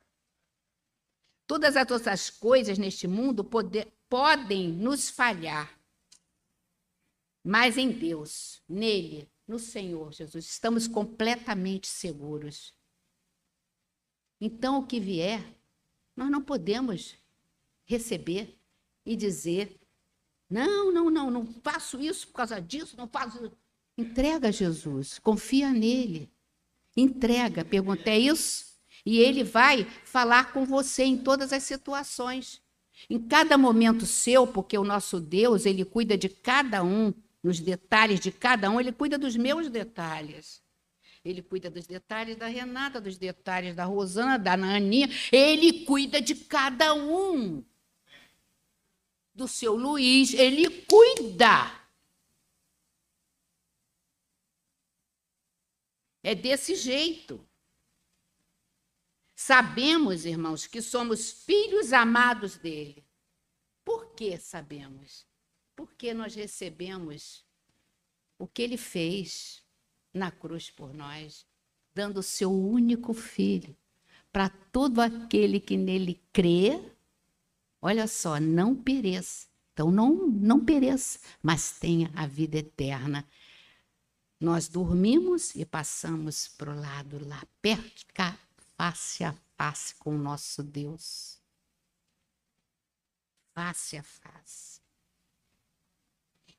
Todas 1.47 1.75
as 1.75 1.89
outras 1.89 2.29
coisas 2.29 2.77
neste 2.77 3.07
mundo 3.07 3.43
poder, 3.43 3.91
podem 4.07 4.69
nos 4.69 5.09
falhar, 5.09 5.75
mas 7.43 7.79
em 7.79 7.91
Deus, 7.91 8.61
nele, 8.69 9.27
no 9.47 9.57
Senhor 9.57 10.13
Jesus, 10.13 10.45
estamos 10.45 10.87
completamente 10.87 11.87
seguros. 11.87 12.71
Então, 14.39 14.77
o 14.77 14.85
que 14.85 14.99
vier, 14.99 15.43
nós 16.15 16.29
não 16.29 16.43
podemos 16.43 17.17
receber 17.89 18.55
e 19.05 19.15
dizer: 19.15 19.79
não, 20.49 20.91
não, 20.91 21.09
não, 21.09 21.31
não 21.31 21.47
faço 21.63 21.99
isso 21.99 22.27
por 22.27 22.33
causa 22.33 22.61
disso, 22.61 22.95
não 22.95 23.07
faço. 23.07 23.51
Entrega 23.97 24.49
a 24.49 24.51
Jesus, 24.51 25.17
confia 25.19 25.73
nele. 25.73 26.31
Entrega, 26.95 27.65
pergunta: 27.65 28.09
é 28.09 28.19
isso? 28.19 28.69
E 29.05 29.17
ele 29.17 29.43
vai 29.43 29.85
falar 30.05 30.53
com 30.53 30.65
você 30.65 31.03
em 31.03 31.17
todas 31.17 31.51
as 31.51 31.63
situações. 31.63 32.61
Em 33.09 33.17
cada 33.17 33.57
momento 33.57 34.05
seu, 34.05 34.45
porque 34.45 34.77
o 34.77 34.83
nosso 34.83 35.21
Deus, 35.21 35.65
ele 35.65 35.85
cuida 35.85 36.17
de 36.17 36.27
cada 36.27 36.83
um, 36.83 37.13
nos 37.41 37.59
detalhes 37.59 38.19
de 38.19 38.29
cada 38.29 38.69
um, 38.69 38.79
ele 38.79 38.91
cuida 38.91 39.17
dos 39.17 39.37
meus 39.37 39.69
detalhes. 39.69 40.61
Ele 41.23 41.41
cuida 41.41 41.69
dos 41.69 41.87
detalhes 41.87 42.35
da 42.35 42.47
Renata, 42.47 42.99
dos 42.99 43.17
detalhes 43.17 43.75
da 43.75 43.85
Rosana, 43.85 44.37
da 44.37 44.55
Naninha. 44.57 45.09
Ele 45.31 45.85
cuida 45.85 46.21
de 46.21 46.35
cada 46.35 46.93
um 46.93 47.63
do 49.39 49.47
seu 49.47 49.73
Luiz, 49.73 50.33
ele 50.33 50.81
cuida. 50.81 51.71
É 56.21 56.35
desse 56.35 56.75
jeito. 56.75 57.39
Sabemos, 59.33 60.25
irmãos, 60.25 60.67
que 60.67 60.81
somos 60.81 61.31
filhos 61.31 61.93
amados 61.93 62.57
dele. 62.57 63.05
Por 63.85 64.13
que 64.13 64.37
sabemos? 64.37 65.25
Porque 65.73 66.13
nós 66.13 66.35
recebemos 66.35 67.45
o 68.37 68.45
que 68.45 68.61
ele 68.61 68.75
fez 68.75 69.63
na 70.13 70.29
cruz 70.29 70.69
por 70.69 70.93
nós, 70.93 71.47
dando 71.93 72.17
o 72.17 72.23
seu 72.23 72.51
único 72.51 73.13
filho 73.13 73.73
para 74.33 74.49
todo 74.49 74.99
aquele 74.99 75.61
que 75.61 75.77
nele 75.77 76.21
crê 76.33 76.91
Olha 77.81 78.07
só, 78.07 78.39
não 78.39 78.75
pereça. 78.75 79.47
Então 79.73 79.91
não, 79.91 80.27
não 80.27 80.63
pereça, 80.63 81.19
mas 81.41 81.79
tenha 81.79 82.11
a 82.13 82.27
vida 82.27 82.57
eterna. 82.57 83.25
Nós 84.39 84.67
dormimos 84.67 85.55
e 85.55 85.65
passamos 85.65 86.47
para 86.47 86.71
o 86.71 86.79
lado 86.79 87.25
lá, 87.25 87.41
perto, 87.61 88.05
cá, 88.13 88.37
face 88.77 89.23
a 89.23 89.33
face 89.57 89.95
com 89.95 90.15
o 90.15 90.17
nosso 90.17 90.63
Deus. 90.63 91.37
Face 93.53 93.97
a 93.97 94.03
face. 94.03 94.81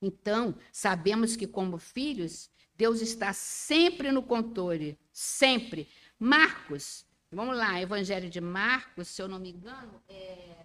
Então, 0.02 0.54
sabemos 0.72 1.36
que, 1.36 1.46
como 1.46 1.78
filhos, 1.78 2.50
Deus 2.74 3.00
está 3.00 3.32
sempre 3.32 4.12
no 4.12 4.22
controle, 4.22 4.98
sempre. 5.12 5.88
Marcos, 6.18 7.06
vamos 7.30 7.56
lá, 7.56 7.80
Evangelho 7.80 8.28
de 8.28 8.40
Marcos, 8.40 9.08
se 9.08 9.22
eu 9.22 9.28
não 9.28 9.38
me 9.38 9.50
engano, 9.50 10.02
é 10.08 10.59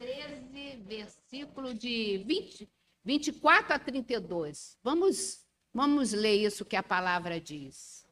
13, 0.00 0.76
versículo 0.78 1.74
de 1.74 2.24
20, 2.26 2.66
24 3.04 3.74
a 3.74 3.78
32. 3.78 4.78
Vamos, 4.82 5.46
vamos 5.74 6.12
ler 6.12 6.36
isso 6.36 6.64
que 6.64 6.74
a 6.74 6.82
palavra 6.82 7.38
diz. 7.38 8.06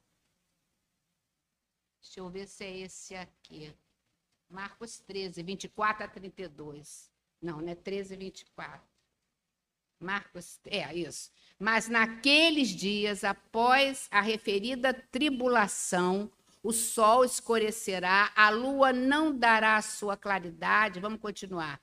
Deixa 2.03 2.21
eu 2.21 2.29
ver 2.29 2.47
se 2.47 2.63
é 2.63 2.79
esse 2.81 3.15
aqui. 3.15 3.75
Marcos 4.51 4.99
13, 4.99 5.43
24 5.43 6.05
a 6.05 6.09
32. 6.09 7.11
Não, 7.41 7.63
não 7.63 7.69
é 7.69 7.75
13, 7.75 8.17
24. 8.17 8.87
Marcos, 9.99 10.61
é 10.67 10.95
isso. 10.95 11.31
Mas 11.59 11.89
naqueles 11.89 12.69
dias, 12.69 13.25
após 13.25 14.09
a 14.11 14.21
referida 14.21 14.93
tribulação, 14.93 16.31
o 16.63 16.73
sol 16.73 17.25
escurecerá, 17.25 18.33
a 18.35 18.51
lua 18.51 18.93
não 18.93 19.37
dará 19.37 19.77
a 19.77 19.83
sua 19.83 20.17
claridade. 20.17 21.01
Vamos 21.01 21.21
continuar. 21.21 21.81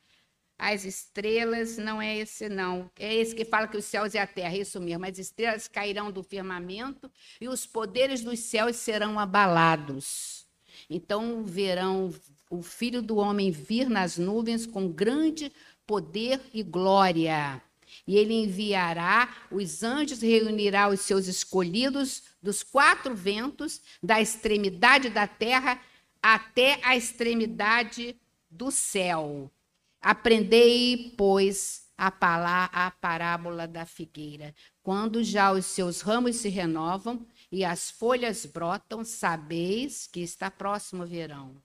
As 0.58 0.86
estrelas, 0.86 1.77
não 1.77 2.01
é 2.01 2.17
esse 2.17 2.48
não. 2.48 2.89
É 2.98 3.13
esse 3.13 3.36
que 3.36 3.44
fala 3.44 3.67
que 3.67 3.77
os 3.77 3.86
céus 3.86 4.13
e 4.13 4.17
a 4.17 4.25
terra, 4.25 4.55
é 4.55 4.60
isso 4.60 4.79
mesmo. 4.79 5.05
As 5.05 5.17
estrelas 5.17 5.67
cairão 5.67 6.12
do 6.12 6.24
firmamento 6.24 7.12
e 7.41 7.48
os 7.48 7.65
poderes 7.65 8.22
dos 8.22 8.39
céus 8.39 8.77
serão 8.77 9.20
abalados. 9.20 10.48
Então 10.89 11.44
verão 11.44 12.13
o 12.50 12.62
filho 12.62 13.01
do 13.01 13.17
homem 13.17 13.51
vir 13.51 13.89
nas 13.89 14.17
nuvens 14.17 14.65
com 14.65 14.88
grande 14.88 15.51
poder 15.86 16.39
e 16.53 16.63
glória. 16.63 17.62
E 18.07 18.17
ele 18.17 18.33
enviará 18.33 19.47
os 19.51 19.81
anjos, 19.81 20.21
reunirá 20.21 20.89
os 20.89 21.01
seus 21.01 21.27
escolhidos 21.27 22.24
dos 22.41 22.62
quatro 22.62 23.15
ventos, 23.15 23.81
da 24.01 24.21
extremidade 24.21 25.09
da 25.09 25.27
terra 25.27 25.81
até 26.21 26.79
a 26.83 26.95
extremidade 26.95 28.15
do 28.50 28.69
céu. 28.71 29.51
Aprendei, 30.00 31.15
pois, 31.17 31.85
a, 31.97 32.12
palá, 32.12 32.65
a 32.65 32.91
parábola 32.91 33.67
da 33.67 33.85
figueira. 33.85 34.53
Quando 34.83 35.24
já 35.24 35.51
os 35.51 35.65
seus 35.65 36.01
ramos 36.01 36.38
se 36.38 36.50
renovam 36.50 37.25
e 37.51 37.63
as 37.63 37.89
folhas 37.89 38.45
brotam, 38.45 39.03
sabeis 39.03 40.07
que 40.07 40.19
está 40.19 40.51
próximo 40.51 41.03
o 41.03 41.07
verão. 41.07 41.62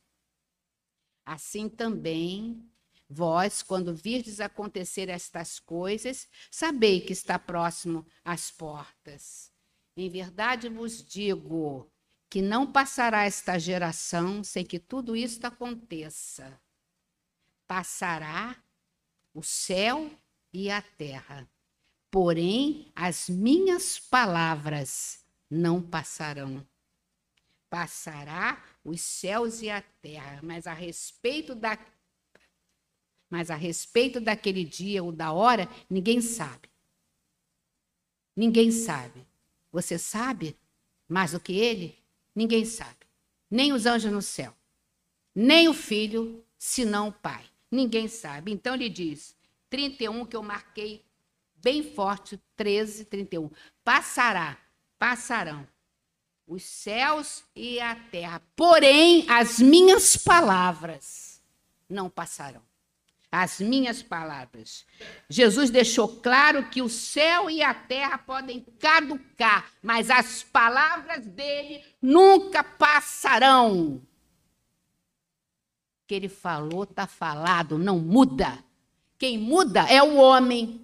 Assim 1.25 1.69
também 1.69 2.70
Vós, 3.13 3.61
quando 3.61 3.93
virdes 3.93 4.41
acontecer 4.41 5.09
estas 5.09 5.59
coisas, 5.59 6.29
sabei 6.51 7.01
que 7.01 7.13
está 7.13 7.39
próximo 7.39 8.07
às 8.25 8.53
portas. 8.53 9.51
Em 9.97 10.09
verdade 10.09 10.69
vos 10.69 11.05
digo 11.05 11.91
que 12.29 12.41
não 12.41 12.71
passará 12.71 13.25
esta 13.25 13.59
geração 13.59 14.45
sem 14.45 14.65
que 14.65 14.79
tudo 14.79 15.17
isto 15.17 15.45
aconteça. 15.45 16.57
Passará 17.67 18.57
o 19.35 19.43
céu 19.43 20.09
e 20.53 20.71
a 20.71 20.81
terra, 20.81 21.49
Porém, 22.11 22.91
as 22.97 23.29
minhas 23.29 23.99
palavras 23.99 25.25
não 25.49 25.81
passarão. 25.81 26.67
Passará 27.69 28.61
os 28.85 29.01
céus 29.01 29.63
e 29.63 29.71
a 29.71 29.81
terra, 29.81 30.41
mas 30.43 30.67
a 30.67 30.73
respeito 30.73 31.55
da 31.55 31.77
mas 33.31 33.51
a 33.51 33.55
respeito 33.55 34.21
daquele 34.21 34.65
dia 34.65 35.03
ou 35.03 35.13
da 35.13 35.33
hora, 35.33 35.69
ninguém 35.89 36.21
sabe. 36.21 36.69
Ninguém 38.37 38.73
sabe. 38.73 39.25
Você 39.71 39.97
sabe 39.97 40.57
mais 41.09 41.33
do 41.33 41.41
que 41.41 41.53
ele? 41.53 41.97
Ninguém 42.35 42.65
sabe. 42.65 43.07
Nem 43.49 43.73
os 43.73 43.87
anjos 43.87 44.13
no 44.13 44.23
céu, 44.23 44.55
nem 45.35 45.69
o 45.69 45.75
filho, 45.75 46.45
senão 46.59 47.09
o 47.09 47.13
pai. 47.13 47.45
Ninguém 47.71 48.09
sabe. 48.09 48.53
Então 48.53 48.75
ele 48.75 48.89
diz: 48.89 49.37
31 49.69 50.27
que 50.27 50.37
eu 50.37 50.43
marquei 50.43 51.05
bem 51.57 51.83
forte, 51.95 52.41
13, 52.57 53.05
31. 53.05 53.51
Passará, 53.85 54.59
passarão 54.99 55.67
os 56.47 56.65
céus 56.65 57.45
e 57.55 57.79
a 57.79 57.95
terra, 57.95 58.43
porém 58.57 59.25
as 59.29 59.61
minhas 59.61 60.17
palavras 60.17 61.41
não 61.89 62.11
passarão. 62.11 62.70
As 63.33 63.61
minhas 63.61 64.03
palavras. 64.03 64.85
Jesus 65.29 65.71
deixou 65.71 66.09
claro 66.21 66.69
que 66.69 66.83
o 66.83 66.89
céu 66.89 67.49
e 67.49 67.63
a 67.63 67.73
terra 67.73 68.19
podem 68.19 68.67
caducar, 68.79 69.71
mas 69.81 70.11
as 70.11 70.43
palavras 70.43 71.27
dele 71.27 71.85
nunca 72.03 72.65
passarão. 72.65 73.95
O 73.95 74.03
que 76.09 76.15
ele 76.15 76.29
falou 76.29 76.83
está 76.83 77.07
falado, 77.07 77.79
não 77.79 78.01
muda. 78.01 78.59
Quem 79.17 79.39
muda 79.39 79.83
é 79.83 80.03
o 80.03 80.17
homem. 80.17 80.80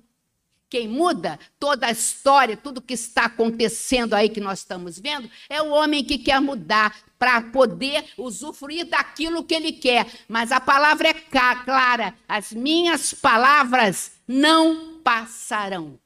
Quem 0.77 0.89
muda 0.89 1.41
toda 1.59 1.87
a 1.87 1.91
história, 1.91 2.55
tudo 2.55 2.83
que 2.83 2.93
está 2.93 3.25
acontecendo 3.25 4.13
aí 4.13 4.29
que 4.29 4.43
nós 4.43 4.59
estamos 4.59 4.99
vendo, 4.99 5.27
é 5.49 5.63
o 5.63 5.71
homem 5.71 6.05
que 6.05 6.19
quer 6.19 6.39
mudar 6.39 6.95
para 7.19 7.41
poder 7.41 8.05
usufruir 8.19 8.85
daquilo 8.85 9.43
que 9.43 9.55
ele 9.55 9.73
quer. 9.73 10.07
Mas 10.29 10.53
a 10.53 10.61
palavra 10.61 11.09
é 11.09 11.15
clara: 11.15 12.15
as 12.29 12.53
minhas 12.53 13.15
palavras 13.15 14.21
não 14.29 15.01
passarão. 15.03 15.99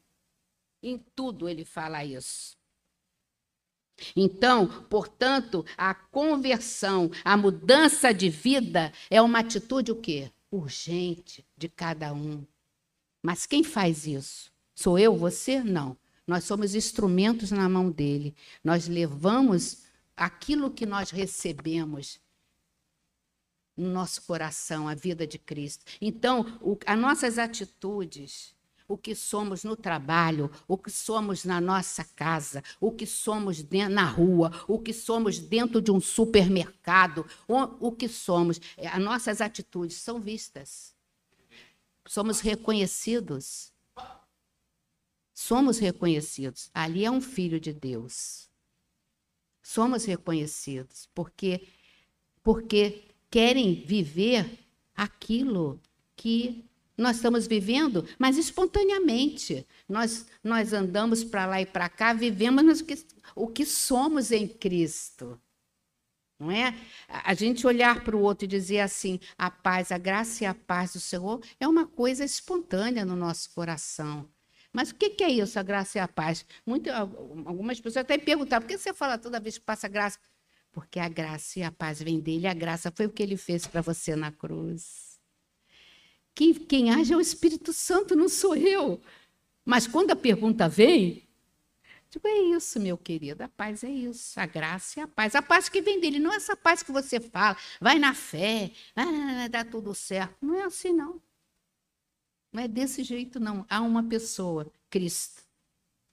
Em 0.80 0.98
tudo 1.16 1.48
ele 1.48 1.64
fala 1.64 2.04
isso. 2.04 2.56
Então, 4.14 4.68
portanto, 4.88 5.66
a 5.76 5.92
conversão, 5.92 7.10
a 7.24 7.36
mudança 7.36 8.14
de 8.14 8.28
vida 8.30 8.92
é 9.10 9.20
uma 9.20 9.40
atitude 9.40 9.90
o 9.90 9.96
quê? 9.96 10.30
Urgente 10.48 11.44
de 11.56 11.68
cada 11.68 12.12
um. 12.12 12.46
Mas 13.20 13.46
quem 13.46 13.64
faz 13.64 14.06
isso? 14.06 14.49
Sou 14.80 14.98
eu, 14.98 15.14
você? 15.14 15.62
Não. 15.62 15.94
Nós 16.26 16.44
somos 16.44 16.74
instrumentos 16.74 17.50
na 17.50 17.68
mão 17.68 17.90
dele. 17.90 18.34
Nós 18.64 18.88
levamos 18.88 19.82
aquilo 20.16 20.70
que 20.70 20.86
nós 20.86 21.10
recebemos 21.10 22.18
no 23.76 23.90
nosso 23.90 24.22
coração, 24.22 24.88
a 24.88 24.94
vida 24.94 25.26
de 25.26 25.38
Cristo. 25.38 25.84
Então, 26.00 26.58
o, 26.62 26.78
as 26.86 26.98
nossas 26.98 27.36
atitudes, 27.36 28.54
o 28.88 28.96
que 28.96 29.14
somos 29.14 29.64
no 29.64 29.76
trabalho, 29.76 30.50
o 30.66 30.78
que 30.78 30.90
somos 30.90 31.44
na 31.44 31.60
nossa 31.60 32.02
casa, 32.16 32.64
o 32.80 32.90
que 32.90 33.04
somos 33.04 33.62
na 33.90 34.04
rua, 34.06 34.64
o 34.66 34.78
que 34.78 34.94
somos 34.94 35.38
dentro 35.38 35.82
de 35.82 35.90
um 35.90 36.00
supermercado, 36.00 37.26
o, 37.46 37.88
o 37.88 37.92
que 37.92 38.08
somos, 38.08 38.58
é, 38.78 38.88
as 38.88 39.02
nossas 39.02 39.42
atitudes 39.42 39.98
são 39.98 40.18
vistas. 40.18 40.94
Somos 42.06 42.40
reconhecidos. 42.40 43.70
Somos 45.40 45.78
reconhecidos. 45.78 46.70
Ali 46.74 47.04
é 47.04 47.10
um 47.10 47.20
filho 47.20 47.58
de 47.58 47.72
Deus 47.72 48.50
somos 49.70 50.04
reconhecidos, 50.04 51.08
porque 51.14 51.68
porque 52.42 53.04
querem 53.30 53.84
viver 53.84 54.58
aquilo 54.96 55.78
que 56.16 56.64
nós 56.96 57.16
estamos 57.16 57.46
vivendo, 57.46 58.06
mas 58.18 58.36
espontaneamente. 58.36 59.66
Nós, 59.88 60.26
nós 60.42 60.72
andamos 60.72 61.22
para 61.22 61.46
lá 61.46 61.60
e 61.60 61.66
para 61.66 61.88
cá, 61.88 62.12
vivemos 62.12 62.80
o 62.80 62.84
que, 62.84 63.06
o 63.34 63.46
que 63.46 63.64
somos 63.64 64.32
em 64.32 64.48
Cristo. 64.48 65.38
Não 66.38 66.50
é? 66.50 66.74
A 67.06 67.34
gente 67.34 67.66
olhar 67.66 68.02
para 68.02 68.16
o 68.16 68.22
outro 68.22 68.46
e 68.46 68.48
dizer 68.48 68.80
assim: 68.80 69.20
a 69.36 69.50
paz, 69.50 69.92
a 69.92 69.98
graça 69.98 70.44
e 70.44 70.46
a 70.46 70.54
paz 70.54 70.94
do 70.94 71.00
Senhor 71.00 71.42
é 71.60 71.68
uma 71.68 71.86
coisa 71.86 72.24
espontânea 72.24 73.04
no 73.04 73.14
nosso 73.14 73.50
coração. 73.50 74.26
Mas 74.72 74.90
o 74.90 74.94
que 74.94 75.22
é 75.22 75.30
isso, 75.30 75.58
a 75.58 75.62
graça 75.62 75.98
e 75.98 76.00
a 76.00 76.06
paz? 76.06 76.46
Muito, 76.64 76.88
algumas 76.90 77.80
pessoas 77.80 78.04
até 78.04 78.16
perguntam, 78.16 78.60
por 78.60 78.68
que 78.68 78.78
você 78.78 78.94
fala 78.94 79.18
toda 79.18 79.40
vez 79.40 79.58
que 79.58 79.64
passa 79.64 79.88
graça? 79.88 80.18
Porque 80.72 81.00
a 81.00 81.08
graça 81.08 81.58
e 81.58 81.62
a 81.62 81.72
paz 81.72 82.00
vêm 82.00 82.20
dele, 82.20 82.46
a 82.46 82.54
graça 82.54 82.92
foi 82.94 83.06
o 83.06 83.10
que 83.10 83.22
ele 83.22 83.36
fez 83.36 83.66
para 83.66 83.80
você 83.80 84.14
na 84.14 84.30
cruz. 84.30 85.18
Quem, 86.34 86.54
quem 86.54 86.90
age 86.90 87.12
é 87.12 87.16
o 87.16 87.20
Espírito 87.20 87.72
Santo, 87.72 88.14
não 88.14 88.28
sou 88.28 88.54
eu. 88.54 89.00
Mas 89.64 89.88
quando 89.88 90.12
a 90.12 90.16
pergunta 90.16 90.68
vem, 90.68 91.28
digo, 92.08 92.26
é 92.26 92.56
isso, 92.56 92.78
meu 92.78 92.96
querido, 92.96 93.42
a 93.42 93.48
paz 93.48 93.82
é 93.82 93.90
isso, 93.90 94.38
a 94.38 94.46
graça 94.46 95.00
e 95.00 95.02
a 95.02 95.08
paz. 95.08 95.34
A 95.34 95.42
paz 95.42 95.68
que 95.68 95.82
vem 95.82 96.00
dele, 96.00 96.20
não 96.20 96.32
é 96.32 96.36
essa 96.36 96.56
paz 96.56 96.82
que 96.82 96.92
você 96.92 97.18
fala, 97.18 97.56
vai 97.80 97.98
na 97.98 98.14
fé, 98.14 98.70
ah, 98.94 99.48
dá 99.50 99.64
tudo 99.64 99.92
certo. 99.94 100.36
Não 100.40 100.54
é 100.54 100.62
assim, 100.62 100.92
não. 100.92 101.20
Não 102.52 102.62
é 102.62 102.68
desse 102.68 103.02
jeito, 103.02 103.38
não. 103.38 103.64
Há 103.68 103.80
uma 103.80 104.02
pessoa, 104.02 104.70
Cristo, 104.88 105.42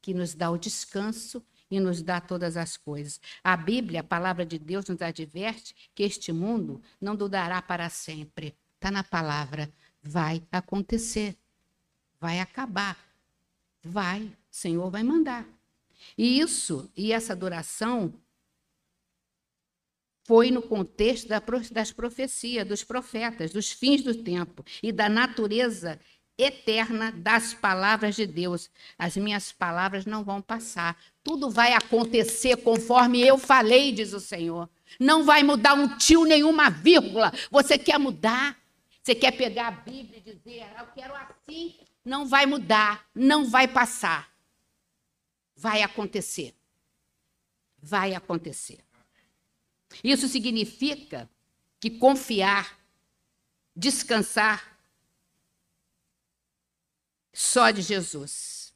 que 0.01 0.13
nos 0.13 0.33
dá 0.33 0.51
o 0.51 0.57
descanso 0.57 1.43
e 1.69 1.79
nos 1.79 2.01
dá 2.01 2.21
todas 2.21 2.55
as 2.55 2.77
coisas. 2.77 3.19
A 3.43 3.57
Bíblia, 3.57 4.01
a 4.01 4.03
palavra 4.03 4.45
de 4.45 4.57
Deus, 4.57 4.85
nos 4.85 5.01
adverte 5.01 5.75
que 5.93 6.03
este 6.03 6.31
mundo 6.31 6.81
não 7.01 7.15
durará 7.15 7.61
para 7.61 7.89
sempre. 7.89 8.55
Está 8.75 8.91
na 8.91 9.03
palavra. 9.03 9.71
Vai 10.01 10.43
acontecer. 10.51 11.35
Vai 12.19 12.39
acabar. 12.39 12.97
Vai. 13.83 14.23
O 14.23 14.33
Senhor 14.51 14.89
vai 14.89 15.03
mandar. 15.03 15.45
E 16.17 16.39
isso, 16.39 16.89
e 16.95 17.11
essa 17.11 17.33
adoração, 17.33 18.13
foi 20.27 20.51
no 20.51 20.61
contexto 20.61 21.29
das 21.71 21.91
profecias, 21.91 22.67
dos 22.67 22.83
profetas, 22.83 23.51
dos 23.51 23.71
fins 23.71 24.03
do 24.03 24.13
tempo 24.13 24.63
e 24.83 24.91
da 24.91 25.07
natureza 25.07 25.99
eterna 26.37 27.11
das 27.11 27.53
palavras 27.53 28.15
de 28.15 28.27
Deus. 28.27 28.69
As 28.97 29.17
minhas 29.17 29.51
palavras 29.51 30.05
não 30.05 30.23
vão 30.23 30.41
passar. 30.41 30.95
Tudo 31.23 31.49
vai 31.49 31.73
acontecer 31.73 32.57
conforme 32.57 33.21
eu 33.25 33.37
falei, 33.37 33.91
diz 33.91 34.13
o 34.13 34.19
Senhor. 34.19 34.69
Não 34.99 35.23
vai 35.23 35.43
mudar 35.43 35.73
um 35.73 35.97
tio, 35.97 36.23
nenhuma 36.23 36.69
vírgula. 36.69 37.33
Você 37.49 37.77
quer 37.77 37.97
mudar? 37.97 38.57
Você 39.01 39.15
quer 39.15 39.31
pegar 39.31 39.67
a 39.67 39.71
Bíblia 39.71 40.19
e 40.19 40.21
dizer, 40.21 40.63
ah, 40.63 40.81
eu 40.81 40.87
quero 40.87 41.13
assim? 41.15 41.75
Não 42.05 42.25
vai 42.25 42.45
mudar, 42.45 43.05
não 43.15 43.45
vai 43.45 43.67
passar. 43.67 44.31
Vai 45.55 45.81
acontecer. 45.81 46.53
Vai 47.81 48.13
acontecer. 48.13 48.79
Isso 50.03 50.27
significa 50.27 51.29
que 51.79 51.89
confiar, 51.89 52.77
descansar, 53.75 54.76
só 57.37 57.69
de 57.69 57.83
Jesus. 57.83 58.73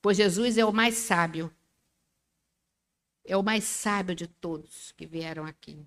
Pois 0.00 0.16
Jesus 0.16 0.56
é 0.56 0.64
o 0.64 0.72
mais 0.72 0.94
sábio. 0.94 1.54
É 3.22 3.36
o 3.36 3.42
mais 3.42 3.64
sábio 3.64 4.14
de 4.14 4.26
todos 4.26 4.90
que 4.92 5.06
vieram 5.06 5.44
aqui. 5.44 5.86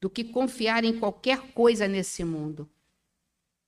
Do 0.00 0.08
que 0.08 0.24
confiar 0.24 0.82
em 0.82 0.98
qualquer 0.98 1.52
coisa 1.52 1.86
nesse 1.86 2.24
mundo. 2.24 2.66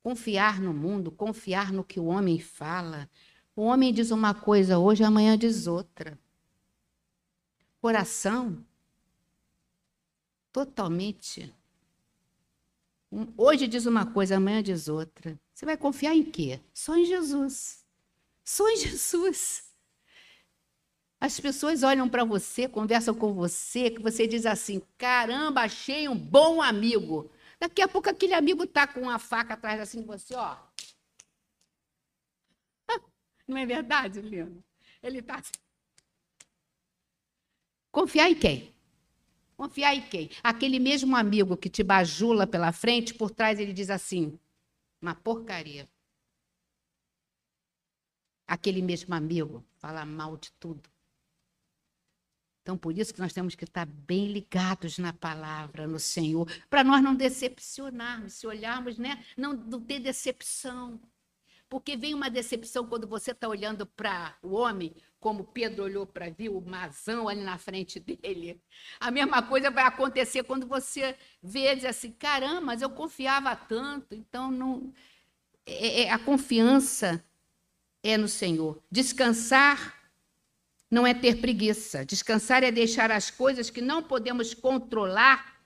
Confiar 0.03 0.63
no 0.63 0.73
mundo, 0.73 1.13
confiar 1.13 1.71
no 1.71 1.85
que 1.85 2.01
o 2.01 2.07
homem 2.07 2.41
fala. 2.41 3.07
O 3.55 3.65
homem 3.65 3.93
diz 3.93 4.11
uma 4.11 4.33
coisa 4.33 4.79
hoje, 4.79 5.05
amanhã 5.05 5.37
diz 5.37 5.67
outra. 5.67 6.19
Coração 7.83 8.65
totalmente. 10.51 11.55
Hoje 13.37 13.67
diz 13.67 13.87
uma 13.87 14.05
coisa, 14.05 14.37
amanhã 14.37 14.63
diz 14.63 14.89
outra. 14.89 15.39
Você 15.55 15.65
vai 15.65 15.77
confiar 15.77 16.15
em 16.15 16.23
quê? 16.23 16.61
Só 16.75 16.97
em 16.97 17.05
Jesus. 17.05 17.85
Só 18.45 18.69
em 18.69 18.77
Jesus. 18.79 19.65
As 21.21 21.41
pessoas 21.41 21.83
olham 21.83 22.09
para 22.09 22.25
você, 22.25 22.69
conversam 22.69 23.15
com 23.15 23.33
você, 23.33 23.91
que 23.91 24.01
você 24.01 24.27
diz 24.27 24.47
assim: 24.47 24.83
caramba, 24.97 25.63
achei 25.63 26.09
um 26.09 26.17
bom 26.17 26.63
amigo. 26.63 27.31
Daqui 27.59 27.83
a 27.83 27.89
pouco 27.89 28.09
aquele 28.09 28.35
amigo 28.35 28.65
está 28.65 28.87
com 28.87 29.01
uma 29.01 29.19
faca 29.19 29.55
atrás 29.55 29.81
assim 29.81 30.01
de 30.01 30.07
você, 30.07 30.35
ó. 30.35 30.57
Não 33.49 33.57
é 33.57 33.67
verdade, 33.67 34.21
Leandro? 34.21 34.63
Ele 35.03 35.19
está. 35.19 35.37
Assim. 35.37 35.53
Confiar 37.91 38.31
em 38.31 38.35
quem? 38.35 38.78
Confiar 39.59 39.95
em 39.95 40.01
quem? 40.01 40.31
Aquele 40.43 40.79
mesmo 40.79 41.15
amigo 41.15 41.57
que 41.57 41.69
te 41.69 41.83
bajula 41.83 42.47
pela 42.47 42.73
frente, 42.73 43.13
por 43.13 43.31
trás 43.31 43.59
ele 43.59 43.75
diz 43.75 43.91
assim: 43.91 44.39
uma 45.03 45.15
porcaria. 45.15 45.87
aquele 48.49 48.81
mesmo 48.81 49.15
amigo 49.15 49.63
falar 49.77 50.07
mal 50.07 50.39
de 50.39 50.51
tudo. 50.53 50.89
Então, 52.63 52.79
por 52.79 52.97
isso 52.97 53.13
que 53.13 53.21
nós 53.21 53.33
temos 53.33 53.55
que 53.55 53.65
estar 53.65 53.87
bem 53.87 54.33
ligados 54.33 54.99
na 54.99 55.13
palavra, 55.13 55.87
no 55.87 55.99
Senhor, 55.99 56.47
para 56.69 56.83
nós 56.83 57.03
não 57.03 57.15
decepcionarmos, 57.15 58.35
se 58.35 58.47
olharmos, 58.47 58.99
né? 58.99 59.25
Não, 59.37 59.53
não 59.53 59.81
ter 59.81 60.01
decepção. 60.01 61.01
Porque 61.69 61.97
vem 61.97 62.15
uma 62.15 62.31
decepção 62.31 62.87
quando 62.87 63.07
você 63.07 63.33
está 63.33 63.49
olhando 63.49 63.87
para 63.87 64.37
o 64.43 64.55
homem, 64.55 64.95
como 65.21 65.45
Pedro 65.45 65.85
olhou 65.85 66.07
para 66.07 66.31
viu 66.31 66.57
o 66.57 66.61
mazão 66.61 67.29
ali 67.29 67.43
na 67.43 67.59
frente 67.59 67.99
dele. 67.99 68.61
A 69.01 69.11
mesma 69.11 69.43
coisa 69.43 69.71
vai 69.71 69.85
acontecer 69.85 70.45
quando 70.45 70.67
você 70.67 71.17
vê 71.43 71.75
diz 71.75 71.85
assim, 71.85 72.13
caramba, 72.13 72.61
mas 72.61 72.83
eu 72.83 72.91
confiava 72.91 73.55
tanto. 73.57 74.15
Então 74.15 74.51
não 74.51 74.93
é, 75.67 76.03
é, 76.03 76.11
a 76.11 76.19
confiança 76.19 77.23
é 78.03 78.17
no 78.17 78.29
Senhor. 78.29 78.83
Descansar 78.91 79.95
não 80.91 81.07
é 81.07 81.13
ter 81.13 81.41
preguiça. 81.41 82.05
Descansar 82.05 82.63
é 82.63 82.71
deixar 82.71 83.11
as 83.11 83.31
coisas 83.31 83.69
que 83.69 83.83
não 83.83 84.03
podemos 84.03 84.55
controlar, 84.55 85.61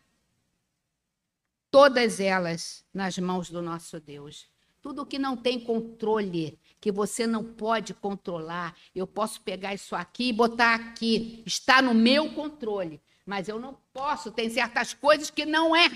todas 1.70 2.20
elas 2.20 2.84
nas 2.92 3.16
mãos 3.18 3.48
do 3.48 3.62
nosso 3.62 4.00
Deus. 4.00 4.51
Tudo 4.82 5.06
que 5.06 5.16
não 5.16 5.36
tem 5.36 5.60
controle, 5.60 6.58
que 6.80 6.90
você 6.90 7.24
não 7.24 7.44
pode 7.44 7.94
controlar, 7.94 8.76
eu 8.92 9.06
posso 9.06 9.40
pegar 9.40 9.72
isso 9.72 9.94
aqui 9.94 10.30
e 10.30 10.32
botar 10.32 10.74
aqui. 10.74 11.40
Está 11.46 11.80
no 11.80 11.94
meu 11.94 12.32
controle, 12.32 13.00
mas 13.24 13.48
eu 13.48 13.60
não 13.60 13.78
posso. 13.92 14.32
Tem 14.32 14.50
certas 14.50 14.92
coisas 14.92 15.30
que 15.30 15.46
não 15.46 15.74
é, 15.74 15.88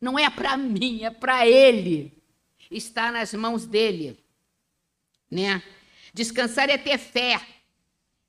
não 0.00 0.18
é 0.18 0.28
para 0.28 0.56
mim, 0.56 1.04
é 1.04 1.10
para 1.10 1.46
ele. 1.46 2.12
Está 2.68 3.12
nas 3.12 3.32
mãos 3.34 3.66
dele, 3.66 4.18
né? 5.30 5.62
Descansar 6.12 6.68
é 6.68 6.76
ter 6.76 6.98
fé. 6.98 7.40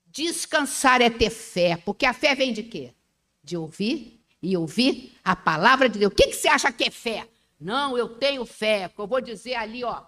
Descansar 0.06 1.02
é 1.02 1.10
ter 1.10 1.32
fé, 1.32 1.78
porque 1.78 2.06
a 2.06 2.14
fé 2.14 2.36
vem 2.36 2.54
de 2.54 2.62
quê? 2.62 2.94
De 3.44 3.58
ouvir 3.58 4.24
e 4.40 4.56
ouvir 4.56 5.18
a 5.24 5.36
palavra 5.36 5.90
de 5.90 5.98
Deus. 5.98 6.14
O 6.14 6.16
que, 6.16 6.28
que 6.28 6.36
você 6.36 6.48
acha 6.48 6.72
que 6.72 6.84
é 6.84 6.92
fé? 6.92 7.28
Não, 7.60 7.98
eu 7.98 8.10
tenho 8.10 8.46
fé. 8.46 8.92
Eu 8.98 9.08
vou 9.08 9.22
dizer 9.22 9.56
ali, 9.56 9.84
ó, 9.84 10.06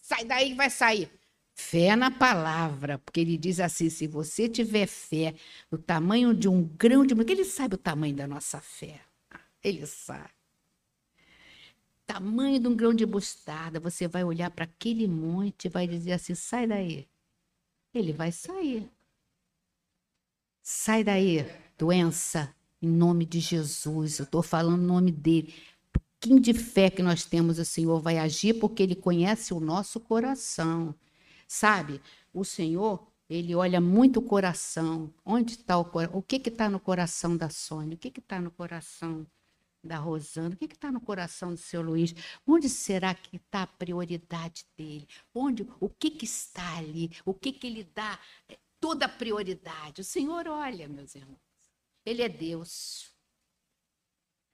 sai 0.00 0.24
daí 0.24 0.54
vai 0.54 0.70
sair. 0.70 1.10
Fé 1.54 1.94
na 1.94 2.10
palavra, 2.10 2.98
porque 2.98 3.20
ele 3.20 3.36
diz 3.36 3.60
assim: 3.60 3.90
se 3.90 4.06
você 4.06 4.48
tiver 4.48 4.86
fé 4.86 5.34
no 5.70 5.78
tamanho 5.78 6.34
de 6.34 6.48
um 6.48 6.62
grão 6.62 7.04
de 7.04 7.14
ele 7.14 7.44
sabe 7.44 7.74
o 7.74 7.78
tamanho 7.78 8.16
da 8.16 8.26
nossa 8.26 8.60
fé. 8.60 9.00
Ele 9.62 9.86
sabe. 9.86 10.30
Tamanho 12.06 12.58
de 12.58 12.66
um 12.66 12.74
grão 12.74 12.94
de 12.94 13.06
mostarda, 13.06 13.78
você 13.78 14.08
vai 14.08 14.24
olhar 14.24 14.50
para 14.50 14.64
aquele 14.64 15.06
monte 15.06 15.66
e 15.66 15.68
vai 15.68 15.86
dizer 15.86 16.12
assim: 16.12 16.34
sai 16.34 16.66
daí. 16.66 17.06
Ele 17.92 18.12
vai 18.12 18.32
sair. 18.32 18.90
Sai 20.62 21.04
daí, 21.04 21.46
doença, 21.76 22.54
em 22.80 22.88
nome 22.88 23.26
de 23.26 23.38
Jesus. 23.38 24.18
Eu 24.18 24.24
estou 24.24 24.42
falando 24.42 24.80
o 24.80 24.86
nome 24.86 25.12
dele 25.12 25.54
pouquinho 26.20 26.38
de 26.38 26.52
fé 26.52 26.90
que 26.90 27.02
nós 27.02 27.24
temos, 27.24 27.58
o 27.58 27.64
Senhor 27.64 27.98
vai 27.98 28.18
agir 28.18 28.54
porque 28.60 28.82
Ele 28.82 28.94
conhece 28.94 29.54
o 29.54 29.60
nosso 29.60 29.98
coração. 29.98 30.94
Sabe? 31.48 32.00
O 32.32 32.44
Senhor, 32.44 33.06
Ele 33.28 33.54
olha 33.54 33.80
muito 33.80 34.18
o 34.18 34.22
coração. 34.22 35.12
Onde 35.24 35.52
está 35.52 35.78
o 35.78 35.84
coração? 35.84 36.18
O 36.18 36.22
que 36.22 36.36
está 36.36 36.68
no 36.68 36.78
coração 36.78 37.36
da 37.36 37.48
Sônia? 37.48 37.94
O 37.94 37.98
que 37.98 38.12
está 38.18 38.38
no 38.38 38.50
coração 38.50 39.26
da 39.82 39.96
Rosana? 39.96 40.54
O 40.54 40.58
que 40.58 40.66
está 40.66 40.92
no 40.92 41.00
coração 41.00 41.54
do 41.54 41.56
seu 41.56 41.80
Luiz? 41.80 42.14
Onde 42.46 42.68
será 42.68 43.14
que 43.14 43.36
está 43.36 43.62
a 43.62 43.66
prioridade 43.66 44.66
dele? 44.76 45.08
Onde, 45.34 45.66
o 45.80 45.88
que, 45.88 46.10
que 46.10 46.26
está 46.26 46.76
ali? 46.76 47.10
O 47.24 47.32
que, 47.32 47.50
que 47.50 47.66
ele 47.66 47.84
dá 47.94 48.20
é, 48.46 48.58
toda 48.78 49.06
a 49.06 49.08
prioridade? 49.08 50.02
O 50.02 50.04
Senhor 50.04 50.46
olha, 50.46 50.86
meus 50.86 51.14
irmãos. 51.14 51.38
Ele 52.04 52.22
é 52.22 52.28
Deus 52.28 53.10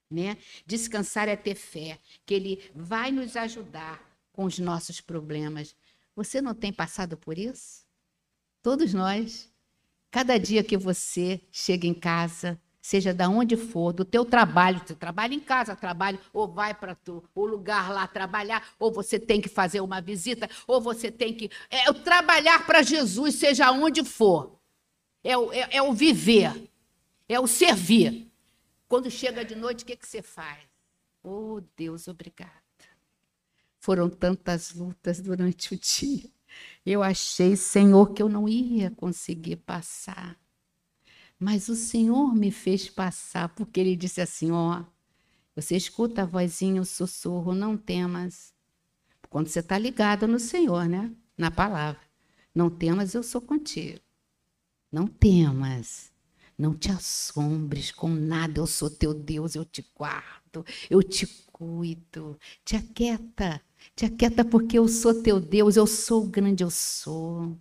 né? 0.09 0.37
Descansar 0.65 1.27
é 1.27 1.35
ter 1.35 1.55
fé, 1.55 1.99
que 2.25 2.33
Ele 2.33 2.71
vai 2.75 3.11
nos 3.11 3.35
ajudar 3.35 4.01
com 4.31 4.45
os 4.45 4.59
nossos 4.59 5.01
problemas. 5.01 5.75
Você 6.15 6.41
não 6.41 6.53
tem 6.53 6.71
passado 6.71 7.17
por 7.17 7.37
isso? 7.37 7.85
Todos 8.61 8.93
nós. 8.93 9.51
Cada 10.09 10.37
dia 10.37 10.63
que 10.63 10.77
você 10.77 11.41
chega 11.51 11.85
em 11.85 11.93
casa, 11.93 12.59
seja 12.81 13.13
da 13.13 13.27
onde 13.27 13.57
for, 13.57 13.91
do 13.91 14.05
teu 14.05 14.23
trabalho, 14.23 14.81
você 14.85 14.95
trabalha 14.95 15.33
em 15.33 15.39
casa, 15.39 15.75
trabalha, 15.75 16.17
ou 16.31 16.47
vai 16.47 16.73
para 16.73 16.97
o 17.35 17.45
lugar 17.45 17.91
lá 17.91 18.07
trabalhar, 18.07 18.65
ou 18.79 18.91
você 18.91 19.19
tem 19.19 19.41
que 19.41 19.49
fazer 19.49 19.81
uma 19.81 19.99
visita, 19.99 20.49
ou 20.65 20.79
você 20.79 21.11
tem 21.11 21.33
que. 21.33 21.51
É 21.69 21.91
trabalhar 21.91 22.65
para 22.65 22.81
Jesus, 22.81 23.35
seja 23.35 23.69
onde 23.71 24.03
for. 24.05 24.57
É 25.21 25.37
o, 25.37 25.51
é, 25.51 25.67
é 25.71 25.81
o 25.81 25.91
viver, 25.91 26.69
é 27.27 27.37
o 27.39 27.45
servir. 27.45 28.26
Quando 28.87 29.11
chega 29.11 29.43
de 29.43 29.55
noite, 29.55 29.83
o 29.83 29.87
que, 29.87 29.95
que 29.95 30.07
você 30.07 30.21
faz? 30.21 30.59
Oh, 31.23 31.61
Deus, 31.75 32.07
obrigada. 32.07 32.51
Foram 33.79 34.09
tantas 34.09 34.73
lutas 34.73 35.19
durante 35.19 35.73
o 35.73 35.77
dia. 35.79 36.29
Eu 36.85 37.03
achei, 37.03 37.55
Senhor, 37.55 38.13
que 38.13 38.23
eu 38.23 38.29
não 38.29 38.47
ia 38.47 38.89
conseguir 38.91 39.57
passar. 39.57 40.39
Mas 41.39 41.67
o 41.69 41.75
Senhor 41.75 42.33
me 42.33 42.49
fez 42.49 42.89
passar, 42.89 43.49
porque 43.49 43.79
Ele 43.79 43.95
disse 43.95 44.21
assim: 44.21 44.51
ó, 44.51 44.83
você 45.55 45.75
escuta 45.75 46.23
a 46.23 46.25
vozinha, 46.25 46.81
o 46.81 46.85
sussurro, 46.85 47.53
não 47.53 47.77
temas. 47.77 48.53
Quando 49.29 49.47
você 49.47 49.59
está 49.59 49.77
ligado 49.77 50.27
no 50.27 50.39
Senhor, 50.39 50.87
né? 50.87 51.11
Na 51.37 51.51
palavra. 51.51 52.01
Não 52.55 52.69
temas, 52.69 53.13
eu 53.13 53.21
sou 53.21 53.41
contigo. 53.41 53.99
Não 54.91 55.05
temas. 55.05 56.11
Não 56.57 56.75
te 56.75 56.89
assombres 56.91 57.91
com 57.91 58.09
nada, 58.09 58.59
eu 58.59 58.67
sou 58.67 58.89
teu 58.89 59.13
Deus, 59.13 59.55
eu 59.55 59.63
te 59.63 59.85
guardo, 59.95 60.65
eu 60.89 61.03
te 61.03 61.27
cuido. 61.51 62.37
Te 62.65 62.75
aquieta, 62.75 63.61
te 63.95 64.05
aquieta 64.05 64.43
porque 64.43 64.77
eu 64.77 64.87
sou 64.87 65.21
teu 65.21 65.39
Deus, 65.39 65.75
eu 65.77 65.85
sou 65.87 66.23
o 66.25 66.27
grande 66.29 66.63
eu 66.63 66.71
sou. 66.71 67.57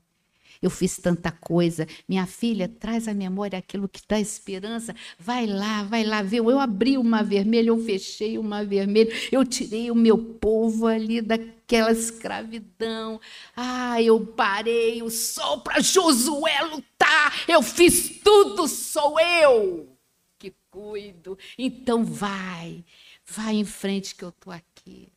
Eu 0.61 0.71
fiz 0.71 0.97
tanta 0.97 1.31
coisa. 1.31 1.87
Minha 2.09 2.27
filha, 2.27 2.69
traz 2.69 3.09
à 3.09 3.15
memória 3.15 3.59
aquilo 3.59 3.89
que 3.89 4.01
dá 4.09 4.19
esperança. 4.19 4.95
Vai 5.19 5.47
lá, 5.47 5.83
vai 5.83 6.05
lá 6.05 6.23
ver. 6.23 6.39
Eu 6.39 6.59
abri 6.59 6.97
uma 6.99 7.23
vermelha, 7.23 7.69
eu 7.69 7.85
fechei 7.85 8.39
uma 8.39 8.65
vermelha. 8.65 9.13
Eu 9.31 9.45
tirei 9.45 9.91
o 9.91 9.95
meu 9.95 10.19
povo 10.19 10.87
ali 10.87 11.21
daquela 11.21 11.93
escravidão. 11.93 13.21
Ah, 13.57 14.01
eu 14.01 14.25
parei 14.27 15.03
o 15.03 15.11
sol 15.11 15.61
para 15.61 15.81
Josué 15.81 16.63
lutar. 16.63 17.45
Eu 17.49 17.63
fiz 17.63 18.21
tudo, 18.23 18.67
sou 18.69 19.19
eu 19.21 19.97
que 20.39 20.55
cuido. 20.71 21.39
Então 21.59 22.05
vai, 22.05 22.85
vai 23.27 23.55
em 23.55 23.65
frente 23.65 24.15
que 24.15 24.25
eu 24.25 24.31
estou 24.31 24.53
aqui. 24.53 25.13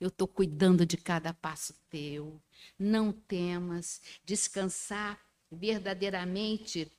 Eu 0.00 0.08
estou 0.08 0.26
cuidando 0.26 0.86
de 0.86 0.96
cada 0.96 1.34
passo 1.34 1.74
teu. 1.90 2.40
Não 2.78 3.12
temas. 3.12 4.00
Descansar 4.24 5.20
verdadeiramente 5.50 6.90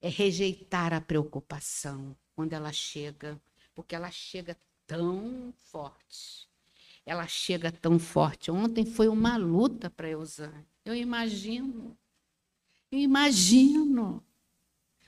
é 0.00 0.08
rejeitar 0.08 0.92
a 0.92 1.00
preocupação 1.00 2.16
quando 2.34 2.54
ela 2.54 2.72
chega, 2.72 3.40
porque 3.74 3.94
ela 3.94 4.10
chega 4.10 4.56
tão 4.86 5.52
forte. 5.56 6.48
Ela 7.04 7.26
chega 7.26 7.70
tão 7.70 7.98
forte. 7.98 8.50
Ontem 8.50 8.84
foi 8.84 9.08
uma 9.08 9.36
luta 9.36 9.90
para 9.90 10.08
Eusane. 10.08 10.66
Eu 10.84 10.94
imagino. 10.94 11.96
Eu 12.90 12.98
imagino. 12.98 14.24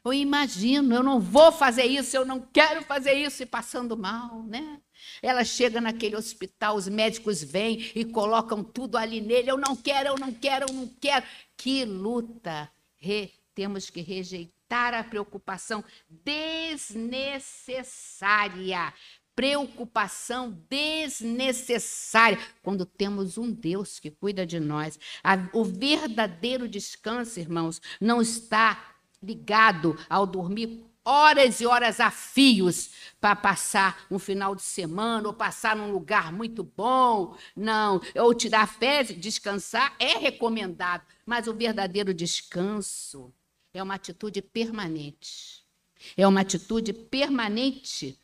Eu 0.05 0.13
imagino, 0.13 0.95
eu 0.95 1.03
não 1.03 1.21
vou 1.21 1.53
fazer 1.53 1.85
isso, 1.85 2.17
eu 2.17 2.25
não 2.25 2.41
quero 2.41 2.83
fazer 2.83 3.15
isso 3.15 3.43
e 3.43 3.47
passando 3.47 3.97
mal, 3.97 4.43
né? 4.43 4.81
Ela 5.23 5.45
chega 5.45 5.81
naquele 5.81 6.17
hospital, 6.17 6.75
os 6.75 6.89
médicos 6.89 7.41
vêm 7.43 7.91
e 7.95 8.05
colocam 8.05 8.65
tudo 8.65 8.99
ali 8.99 9.21
nele. 9.21 9.51
Eu 9.51 9.57
não 9.57 9.77
quero, 9.77 10.09
eu 10.09 10.19
não 10.19 10.33
quero, 10.33 10.67
eu 10.69 10.75
não 10.75 10.89
quero. 11.01 11.25
Que 11.57 11.85
luta! 11.85 12.69
Re, 12.99 13.33
temos 13.55 13.91
que 13.91 14.01
rejeitar 14.01 14.93
a 14.95 15.05
preocupação 15.05 15.85
desnecessária. 16.09 18.93
Preocupação 19.35 20.51
desnecessária 20.69 22.39
quando 22.63 22.85
temos 22.85 23.39
um 23.39 23.51
Deus 23.51 23.99
que 23.99 24.11
cuida 24.11 24.45
de 24.45 24.61
nós. 24.61 24.99
o 25.53 25.65
verdadeiro 25.65 26.69
descanso, 26.69 27.41
irmãos, 27.41 27.81
não 28.01 28.21
está 28.21 28.92
ligado 29.23 29.97
ao 30.09 30.27
dormir 30.27 30.85
horas 31.05 31.61
e 31.61 31.67
horas 31.67 32.01
a 32.01 32.11
fios 32.11 32.91
para 33.21 33.35
passar 33.35 34.07
um 34.11 34.19
final 34.19 34.55
de 34.55 34.63
semana 34.63 35.29
ou 35.29 35.35
passar 35.35 35.77
num 35.77 35.93
lugar 35.93 36.33
muito 36.33 36.63
bom. 36.63 37.37
Não, 37.57 38.01
ou 38.15 38.35
tirar 38.35 38.67
férias, 38.67 39.17
descansar 39.19 39.95
é 39.99 40.19
recomendado, 40.19 41.05
mas 41.27 41.47
o 41.47 41.55
verdadeiro 41.55 42.15
descanso 42.15 43.33
é 43.75 43.83
uma 43.83 43.95
atitude 43.95 44.43
permanente. 44.43 45.63
É 46.17 46.27
uma 46.27 46.41
atitude 46.41 46.93
permanente 46.93 48.19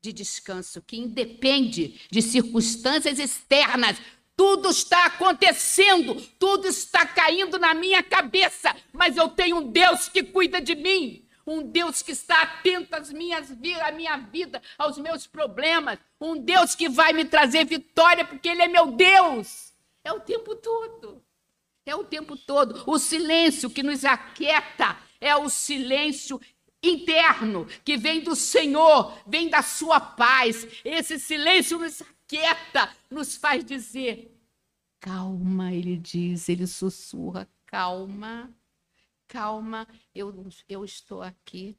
de 0.00 0.12
descanso 0.12 0.82
que 0.82 0.96
independe 0.96 2.00
de 2.10 2.20
circunstâncias 2.20 3.20
externas. 3.20 3.98
Tudo 4.36 4.70
está 4.70 5.06
acontecendo, 5.06 6.14
tudo 6.38 6.66
está 6.66 7.06
caindo 7.06 7.58
na 7.58 7.74
minha 7.74 8.02
cabeça, 8.02 8.74
mas 8.92 9.16
eu 9.16 9.28
tenho 9.28 9.58
um 9.58 9.70
Deus 9.70 10.08
que 10.08 10.22
cuida 10.22 10.60
de 10.60 10.74
mim, 10.74 11.24
um 11.46 11.62
Deus 11.62 12.02
que 12.02 12.12
está 12.12 12.42
atento 12.42 12.94
às 12.96 13.12
minhas, 13.12 13.50
à 13.84 13.92
minha 13.92 14.16
vida, 14.16 14.62
aos 14.78 14.96
meus 14.98 15.26
problemas, 15.26 15.98
um 16.20 16.36
Deus 16.36 16.74
que 16.74 16.88
vai 16.88 17.12
me 17.12 17.24
trazer 17.24 17.64
vitória, 17.64 18.24
porque 18.24 18.48
Ele 18.48 18.62
é 18.62 18.68
meu 18.68 18.86
Deus. 18.92 19.72
É 20.04 20.12
o 20.12 20.20
tempo 20.20 20.54
todo. 20.56 21.22
É 21.84 21.94
o 21.94 22.04
tempo 22.04 22.36
todo. 22.36 22.82
O 22.86 22.98
silêncio 22.98 23.68
que 23.68 23.82
nos 23.82 24.04
aquieta 24.04 24.96
é 25.20 25.34
o 25.36 25.48
silêncio 25.48 26.40
interno 26.82 27.66
que 27.84 27.96
vem 27.96 28.20
do 28.20 28.34
Senhor, 28.34 29.16
vem 29.26 29.48
da 29.48 29.62
sua 29.62 30.00
paz. 30.00 30.66
Esse 30.84 31.18
silêncio 31.18 31.78
nos 31.78 32.02
aquieta, 32.32 32.94
nos 33.10 33.36
faz 33.36 33.64
dizer: 33.64 34.34
calma, 34.98 35.72
ele 35.72 35.96
diz, 35.96 36.48
ele 36.48 36.66
sussurra, 36.66 37.48
calma, 37.66 38.54
calma, 39.28 39.86
eu, 40.14 40.48
eu 40.68 40.84
estou 40.84 41.22
aqui. 41.22 41.76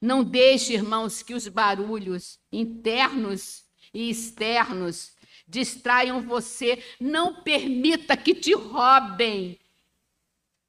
Não 0.00 0.24
deixe, 0.24 0.74
irmãos, 0.74 1.22
que 1.22 1.34
os 1.34 1.48
barulhos 1.48 2.38
internos 2.50 3.64
e 3.94 4.10
externos 4.10 5.14
distraiam 5.46 6.20
você. 6.22 6.82
Não 7.00 7.42
permita 7.42 8.16
que 8.16 8.34
te 8.34 8.52
roubem 8.52 9.58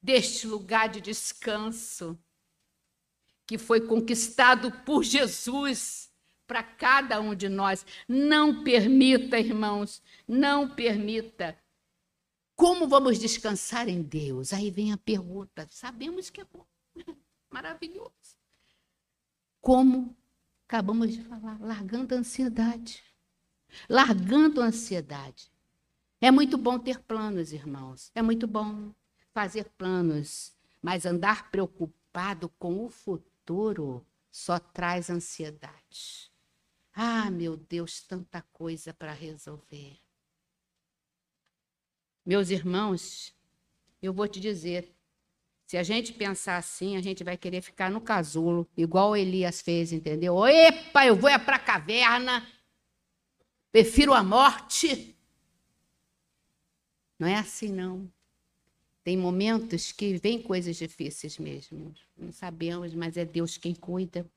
deste 0.01 0.45
lugar 0.45 0.87
de 0.89 1.01
descanso 1.01 2.17
que 3.45 3.57
foi 3.57 3.81
conquistado 3.81 4.71
por 4.85 5.03
Jesus 5.03 6.06
para 6.47 6.63
cada 6.63 7.19
um 7.19 7.35
de 7.35 7.49
nós. 7.49 7.85
Não 8.07 8.63
permita, 8.63 9.37
irmãos, 9.37 10.01
não 10.27 10.69
permita. 10.69 11.57
Como 12.55 12.87
vamos 12.87 13.19
descansar 13.19 13.87
em 13.87 14.01
Deus? 14.01 14.53
Aí 14.53 14.71
vem 14.71 14.91
a 14.91 14.97
pergunta. 14.97 15.67
Sabemos 15.69 16.29
que 16.29 16.41
é 16.41 16.45
bom, 16.45 16.65
maravilhoso. 17.51 18.11
Como 19.61 20.15
acabamos 20.65 21.13
de 21.13 21.21
falar, 21.21 21.59
largando 21.61 22.15
a 22.15 22.17
ansiedade. 22.17 23.03
Largando 23.89 24.61
a 24.61 24.65
ansiedade. 24.65 25.51
É 26.19 26.31
muito 26.31 26.57
bom 26.57 26.79
ter 26.79 26.99
planos, 26.99 27.53
irmãos. 27.53 28.11
É 28.15 28.21
muito 28.23 28.47
bom 28.47 28.91
fazer 29.33 29.65
planos, 29.77 30.55
mas 30.81 31.05
andar 31.05 31.51
preocupado 31.51 32.49
com 32.57 32.85
o 32.85 32.89
futuro 32.89 33.37
futuro 33.47 34.05
só 34.29 34.59
traz 34.59 35.09
ansiedade. 35.09 36.29
Ah, 36.99 37.29
meu 37.29 37.55
Deus, 37.55 38.01
tanta 38.01 38.41
coisa 38.51 38.91
para 38.91 39.13
resolver. 39.13 39.99
Meus 42.25 42.49
irmãos, 42.49 43.35
eu 44.01 44.11
vou 44.11 44.27
te 44.27 44.39
dizer, 44.39 44.91
se 45.67 45.77
a 45.77 45.83
gente 45.83 46.11
pensar 46.11 46.57
assim, 46.57 46.97
a 46.97 47.01
gente 47.01 47.23
vai 47.23 47.37
querer 47.37 47.61
ficar 47.61 47.91
no 47.91 48.01
casulo, 48.01 48.67
igual 48.75 49.15
Elias 49.15 49.61
fez, 49.61 49.93
entendeu? 49.93 50.43
Epa, 50.47 51.05
eu 51.05 51.15
vou 51.15 51.29
é 51.29 51.37
para 51.37 51.57
a 51.57 51.59
caverna, 51.59 52.43
prefiro 53.71 54.11
a 54.11 54.23
morte. 54.23 55.15
Não 57.19 57.27
é 57.27 57.35
assim, 57.35 57.69
não. 57.71 58.11
Tem 59.03 59.15
momentos 59.15 59.91
que 59.91 60.17
vem 60.17 60.41
coisas 60.41 60.75
difíceis 60.75 61.37
mesmo. 61.37 61.93
Não 62.17 62.31
sabemos, 62.31 62.91
mas 62.95 63.17
é 63.17 63.23
Deus 63.23 63.55
quem 63.55 63.75
cuida. 63.75 64.27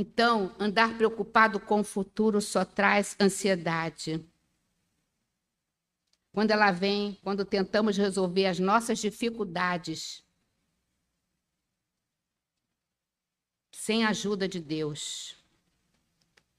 Então, 0.00 0.54
andar 0.60 0.96
preocupado 0.96 1.58
com 1.58 1.80
o 1.80 1.84
futuro 1.84 2.40
só 2.40 2.64
traz 2.64 3.16
ansiedade. 3.20 4.24
Quando 6.30 6.52
ela 6.52 6.70
vem, 6.70 7.18
quando 7.20 7.44
tentamos 7.44 7.96
resolver 7.96 8.46
as 8.46 8.60
nossas 8.60 9.00
dificuldades, 9.00 10.22
sem 13.72 14.04
a 14.04 14.10
ajuda 14.10 14.46
de 14.46 14.60
Deus, 14.60 15.36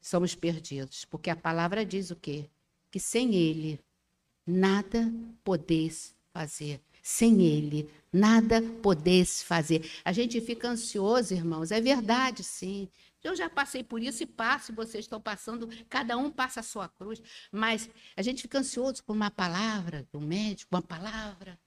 somos 0.02 0.36
perdidos. 0.36 1.06
Porque 1.06 1.30
a 1.30 1.36
palavra 1.38 1.86
diz 1.86 2.12
o 2.12 2.18
quê? 2.18 2.50
Que 2.92 3.00
sem 3.00 3.34
Ele 3.36 3.80
nada 4.46 5.10
podeis 5.46 6.14
fazer. 6.34 6.82
Sem 7.02 7.42
Ele, 7.42 7.90
nada 8.12 8.62
podeis 8.82 9.42
fazer. 9.42 9.90
A 10.04 10.12
gente 10.12 10.42
fica 10.42 10.68
ansioso, 10.68 11.34
irmãos, 11.34 11.72
é 11.72 11.80
verdade, 11.80 12.44
sim. 12.44 12.90
Eu 13.24 13.36
já 13.36 13.50
passei 13.50 13.84
por 13.84 14.02
isso 14.02 14.24
e 14.24 14.26
passo, 14.26 14.74
vocês 14.74 15.06
estão 15.06 15.20
passando, 15.20 15.68
cada 15.90 16.18
um 16.18 16.32
passa 16.32 16.62
a 16.62 16.64
sua 16.64 16.88
cruz, 16.88 17.22
mas 17.52 17.90
a 18.16 18.22
gente 18.22 18.42
fica 18.42 18.60
ansioso 18.60 19.04
por 19.04 19.14
uma 19.14 19.30
palavra 19.30 20.08
do 20.12 20.22
médico, 20.22 20.74
uma 20.76 20.82
palavra. 20.82 21.60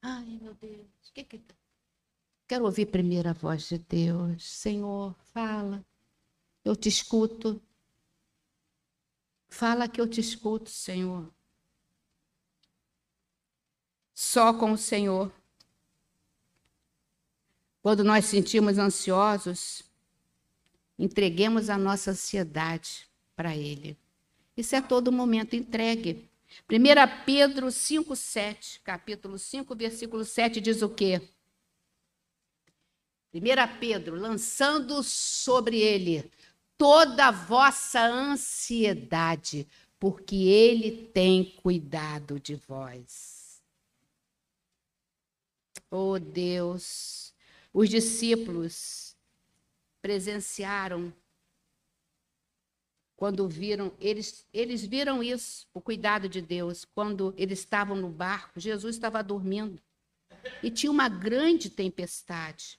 Ai, 0.00 0.38
meu 0.40 0.54
Deus, 0.54 1.08
o 1.08 1.12
que 1.12 1.24
que. 1.24 1.42
Quero 2.48 2.64
ouvir 2.64 2.86
primeiro 2.86 3.28
a 3.28 3.32
voz 3.32 3.68
de 3.68 3.78
Deus. 3.78 4.44
Senhor, 4.44 5.14
fala. 5.32 5.84
Eu 6.64 6.76
te 6.76 6.88
escuto. 6.88 7.60
Fala 9.48 9.88
que 9.88 10.00
eu 10.00 10.08
te 10.08 10.20
escuto, 10.20 10.70
Senhor 10.70 11.32
só 14.16 14.54
com 14.54 14.72
o 14.72 14.78
Senhor. 14.78 15.30
Quando 17.82 18.02
nós 18.02 18.24
sentimos 18.24 18.78
ansiosos, 18.78 19.82
entreguemos 20.98 21.68
a 21.70 21.76
nossa 21.76 22.12
ansiedade 22.12 23.06
para 23.34 23.56
Ele. 23.56 23.96
Isso 24.56 24.74
é 24.74 24.80
todo 24.80 25.12
momento 25.12 25.54
entregue. 25.54 26.28
1 26.70 27.24
Pedro 27.24 27.70
5, 27.70 28.16
7, 28.16 28.80
capítulo 28.80 29.38
5, 29.38 29.74
versículo 29.74 30.24
7, 30.24 30.60
diz 30.60 30.80
o 30.80 30.88
quê? 30.88 31.20
1 33.34 33.40
Pedro, 33.78 34.16
lançando 34.16 35.02
sobre 35.02 35.78
ele 35.78 36.30
toda 36.78 37.26
a 37.26 37.30
vossa 37.30 38.00
ansiedade, 38.00 39.68
porque 39.98 40.36
ele 40.36 41.08
tem 41.08 41.44
cuidado 41.62 42.40
de 42.40 42.54
vós. 42.54 43.60
Oh 45.90 46.18
Deus, 46.18 47.34
os 47.72 47.90
discípulos 47.90 49.05
presenciaram 50.06 51.12
quando 53.16 53.48
viram, 53.48 53.92
eles, 53.98 54.46
eles 54.52 54.84
viram 54.84 55.20
isso, 55.20 55.66
o 55.74 55.80
cuidado 55.80 56.28
de 56.28 56.40
Deus, 56.40 56.84
quando 56.84 57.34
eles 57.36 57.58
estavam 57.58 57.96
no 57.96 58.08
barco, 58.08 58.60
Jesus 58.60 58.94
estava 58.94 59.20
dormindo 59.20 59.82
e 60.62 60.70
tinha 60.70 60.92
uma 60.92 61.08
grande 61.08 61.68
tempestade. 61.68 62.78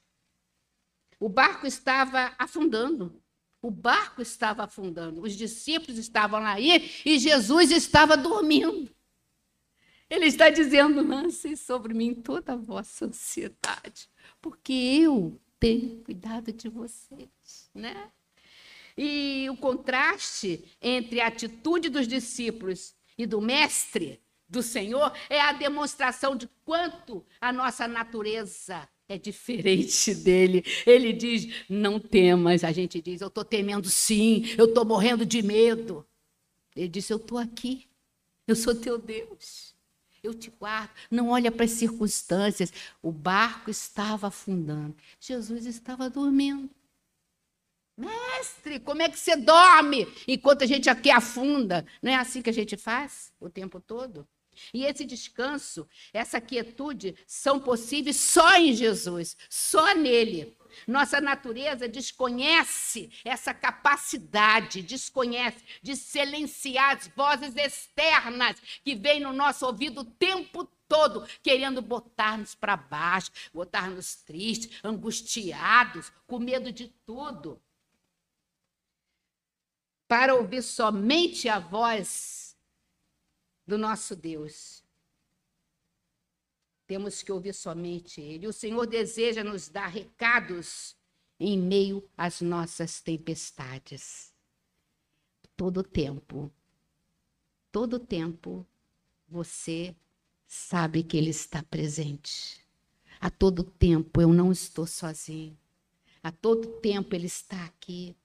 O 1.20 1.28
barco 1.28 1.68
estava 1.68 2.34
afundando. 2.40 3.22
O 3.62 3.70
barco 3.70 4.22
estava 4.22 4.63
afundando. 4.63 5.22
Os 5.22 5.36
discípulos 5.36 5.98
estavam 5.98 6.40
lá 6.40 6.58
e 6.62 7.20
Jesus 7.20 7.72
estava 7.72 8.16
dormindo. 8.16 8.90
Ele 10.10 10.28
está 10.28 10.50
dizendo: 10.50 11.06
lancem 11.06 11.58
sobre 11.58 11.94
mim 11.94 12.16
toda 12.16 12.54
a 12.54 12.56
vossa 12.56 13.06
ansiedade, 13.06 14.10
porque 14.40 14.72
eu 14.72 15.42
tenho 15.60 16.04
cuidado 16.04 16.52
de 16.52 16.70
vocês, 16.70 17.70
né? 17.74 18.12
E 18.98 19.48
o 19.50 19.58
contraste 19.58 20.63
entre 20.82 21.22
a 21.22 21.28
atitude 21.28 21.89
dos 21.89 22.08
discípulos 22.08 22.96
e 23.17 23.26
do 23.26 23.39
mestre, 23.39 24.20
do 24.50 24.63
Senhor, 24.63 25.12
é 25.30 25.39
a 25.39 25.52
demonstração 25.52 26.36
de 26.36 26.50
quanto 26.63 27.26
a 27.39 27.52
nossa 27.52 27.88
natureza 27.88 28.88
é 29.08 29.17
diferente 29.17 30.15
dele. 30.24 30.63
Ele 30.86 31.13
diz: 31.13 31.65
não 31.70 32.00
temas. 32.00 32.63
A 32.63 32.72
gente 32.72 33.02
diz: 33.02 33.22
eu 33.22 33.28
estou 33.28 33.46
temendo 33.46 33.89
sim, 33.89 34.46
eu 34.58 34.65
estou 34.65 34.86
morrendo 34.86 35.26
de 35.26 35.41
medo. 35.41 36.06
Ele 36.76 36.88
disse: 36.88 37.13
eu 37.13 37.17
estou 37.17 37.38
aqui, 37.38 37.88
eu 38.48 38.56
sou 38.56 38.74
teu 38.74 38.98
Deus 38.98 39.77
eu 40.28 40.34
te 40.34 40.50
guardo. 40.50 40.92
Não 41.10 41.30
olha 41.30 41.52
para 41.52 41.66
as 41.66 41.72
circunstâncias. 41.72 42.72
O 43.02 43.12
barco 43.12 43.70
estava 43.70 44.28
afundando. 44.28 44.96
Jesus 45.20 45.66
estava 45.66 46.10
dormindo. 46.10 46.70
Mestre, 47.98 48.80
como 48.80 49.02
é 49.02 49.10
que 49.10 49.18
você 49.18 49.36
dorme 49.36 50.08
enquanto 50.28 50.63
a 50.63 50.68
gente 50.68 50.88
aqui 50.88 51.10
afunda? 51.10 51.86
Não 52.02 52.12
é 52.12 52.16
assim 52.16 52.44
que 52.44 52.50
a 52.50 52.54
gente 52.54 52.78
faz 52.78 53.34
o 53.40 53.50
tempo 53.50 53.80
todo? 53.80 54.28
E 54.74 54.86
esse 54.86 55.06
descanso, 55.06 55.88
essa 56.13 56.39
quietude 56.41 57.15
são 57.26 57.60
possíveis 57.60 58.17
só 58.17 58.56
em 58.58 58.74
Jesus, 58.74 59.38
só 59.50 59.93
nele. 59.96 60.56
Nossa 60.86 61.20
natureza 61.20 61.88
desconhece 61.88 63.10
essa 63.26 63.54
capacidade, 63.54 64.84
desconhece 64.84 65.63
de 65.82 65.96
silenciar 65.96 66.98
as 66.98 67.08
vozes 67.08 67.56
externas 67.56 68.58
que 68.84 68.93
vêm 68.93 69.20
no 69.20 69.34
nosso 69.34 69.65
ouvido 69.65 70.02
o 70.02 70.06
tempo 70.06 70.65
todo, 70.88 71.28
querendo 71.41 71.82
botar-nos 71.82 72.54
para 72.54 72.78
baixo, 72.78 73.32
botar-nos 73.54 74.15
tristes, 74.15 74.80
angustiados, 74.84 76.12
com 76.28 76.39
medo 76.39 76.72
de 76.72 76.88
tudo. 77.06 77.60
para 80.08 80.34
ouvir 80.36 80.62
somente 80.62 81.50
a 81.50 81.60
voz 81.60 82.46
do 83.67 83.77
nosso 83.77 84.15
Deus. 84.15 84.84
Temos 86.88 87.21
que 87.21 87.32
ouvir 87.32 87.53
somente 87.53 88.21
Ele. 88.21 88.47
O 88.47 88.53
Senhor 88.53 88.88
deseja 88.88 89.43
nos 89.43 89.67
dar 89.67 89.88
recados 89.88 90.95
em 91.38 91.60
meio 91.60 92.10
às 92.17 92.39
nossas 92.39 93.01
tempestades. 93.01 94.34
Todo 95.56 95.84
tempo, 95.84 96.51
todo 97.71 97.99
tempo, 97.99 98.65
você 99.27 99.93
sabe 100.45 101.03
que 101.03 101.17
Ele 101.17 101.32
está 101.32 101.62
presente. 101.62 102.65
A 103.19 103.30
todo 103.30 103.63
tempo 103.63 104.21
eu 104.21 104.32
não 104.32 104.51
estou 104.51 104.88
sozinho. 104.88 105.58
A 106.23 106.32
todo 106.32 106.80
tempo 106.80 107.15
Ele 107.15 107.25
está 107.25 107.65
aqui. 107.65 108.15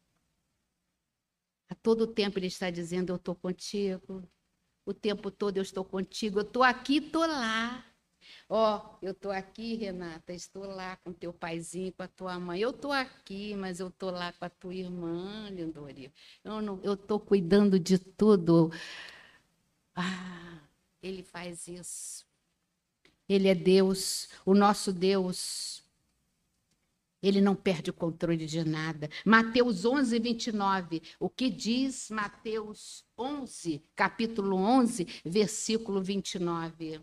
A 1.68 1.74
todo 1.74 2.06
tempo 2.06 2.38
Ele 2.38 2.46
está 2.46 2.70
dizendo: 2.70 3.10
Eu 3.10 3.16
estou 3.16 3.34
contigo. 3.34 4.22
O 4.84 4.92
tempo 4.92 5.30
todo 5.30 5.56
eu 5.56 5.62
estou 5.62 5.84
contigo. 5.84 6.38
Eu 6.40 6.42
estou 6.42 6.62
aqui, 6.62 6.96
estou 6.98 7.26
lá. 7.26 7.84
Ó, 8.48 8.78
oh, 8.78 8.98
eu 9.00 9.12
estou 9.12 9.32
aqui, 9.32 9.76
Renata, 9.76 10.32
estou 10.32 10.64
lá 10.66 10.96
com 10.96 11.12
teu 11.12 11.32
paizinho, 11.32 11.92
com 11.92 12.02
a 12.02 12.08
tua 12.08 12.38
mãe. 12.38 12.60
Eu 12.60 12.70
estou 12.70 12.92
aqui, 12.92 13.54
mas 13.56 13.80
eu 13.80 13.88
estou 13.88 14.10
lá 14.10 14.32
com 14.32 14.44
a 14.44 14.50
tua 14.50 14.74
irmã, 14.74 15.48
Lindori. 15.50 16.12
Eu 16.82 16.94
estou 16.94 17.18
cuidando 17.18 17.78
de 17.78 17.98
tudo. 17.98 18.70
Ah, 19.94 20.60
ele 21.02 21.22
faz 21.22 21.66
isso. 21.66 22.26
Ele 23.28 23.48
é 23.48 23.54
Deus, 23.54 24.28
o 24.44 24.54
nosso 24.54 24.92
Deus. 24.92 25.81
Ele 27.22 27.40
não 27.40 27.54
perde 27.54 27.90
o 27.90 27.94
controle 27.94 28.46
de 28.46 28.64
nada. 28.64 29.08
Mateus 29.24 29.84
11, 29.84 30.18
29. 30.18 31.02
O 31.20 31.30
que 31.30 31.48
diz 31.48 32.10
Mateus 32.10 33.04
11, 33.16 33.82
capítulo 33.94 34.56
11, 34.56 35.06
versículo 35.24 36.02
29? 36.02 37.00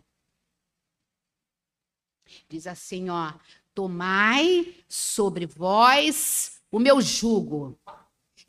Diz 2.48 2.66
assim, 2.66 3.08
ó: 3.08 3.32
Tomai 3.74 4.74
sobre 4.88 5.46
vós 5.46 6.60
o 6.70 6.78
meu 6.78 7.00
jugo 7.00 7.78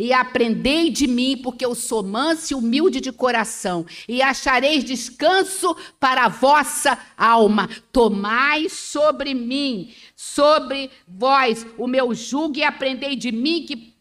e 0.02 0.12
aprendei 0.12 0.90
de 0.90 1.06
mim, 1.06 1.38
porque 1.38 1.64
eu 1.64 1.76
sou 1.76 2.02
manso 2.02 2.54
e 2.54 2.56
humilde 2.56 3.00
de 3.00 3.12
coração, 3.12 3.86
e 4.08 4.20
achareis 4.20 4.84
descanso 4.84 5.76
para 6.00 6.26
a 6.26 6.28
vossa 6.28 6.98
alma. 7.16 7.70
Tomai 7.92 8.68
sobre 8.68 9.36
mim, 9.36 9.94
sobre 10.16 10.90
vós, 11.08 11.68
o 11.78 11.86
meu 11.86 12.16
jugo, 12.16 12.58
e 12.58 12.64
aprendei 12.64 13.16
de 13.16 13.32
mim, 13.32 13.64
que, 13.64 13.94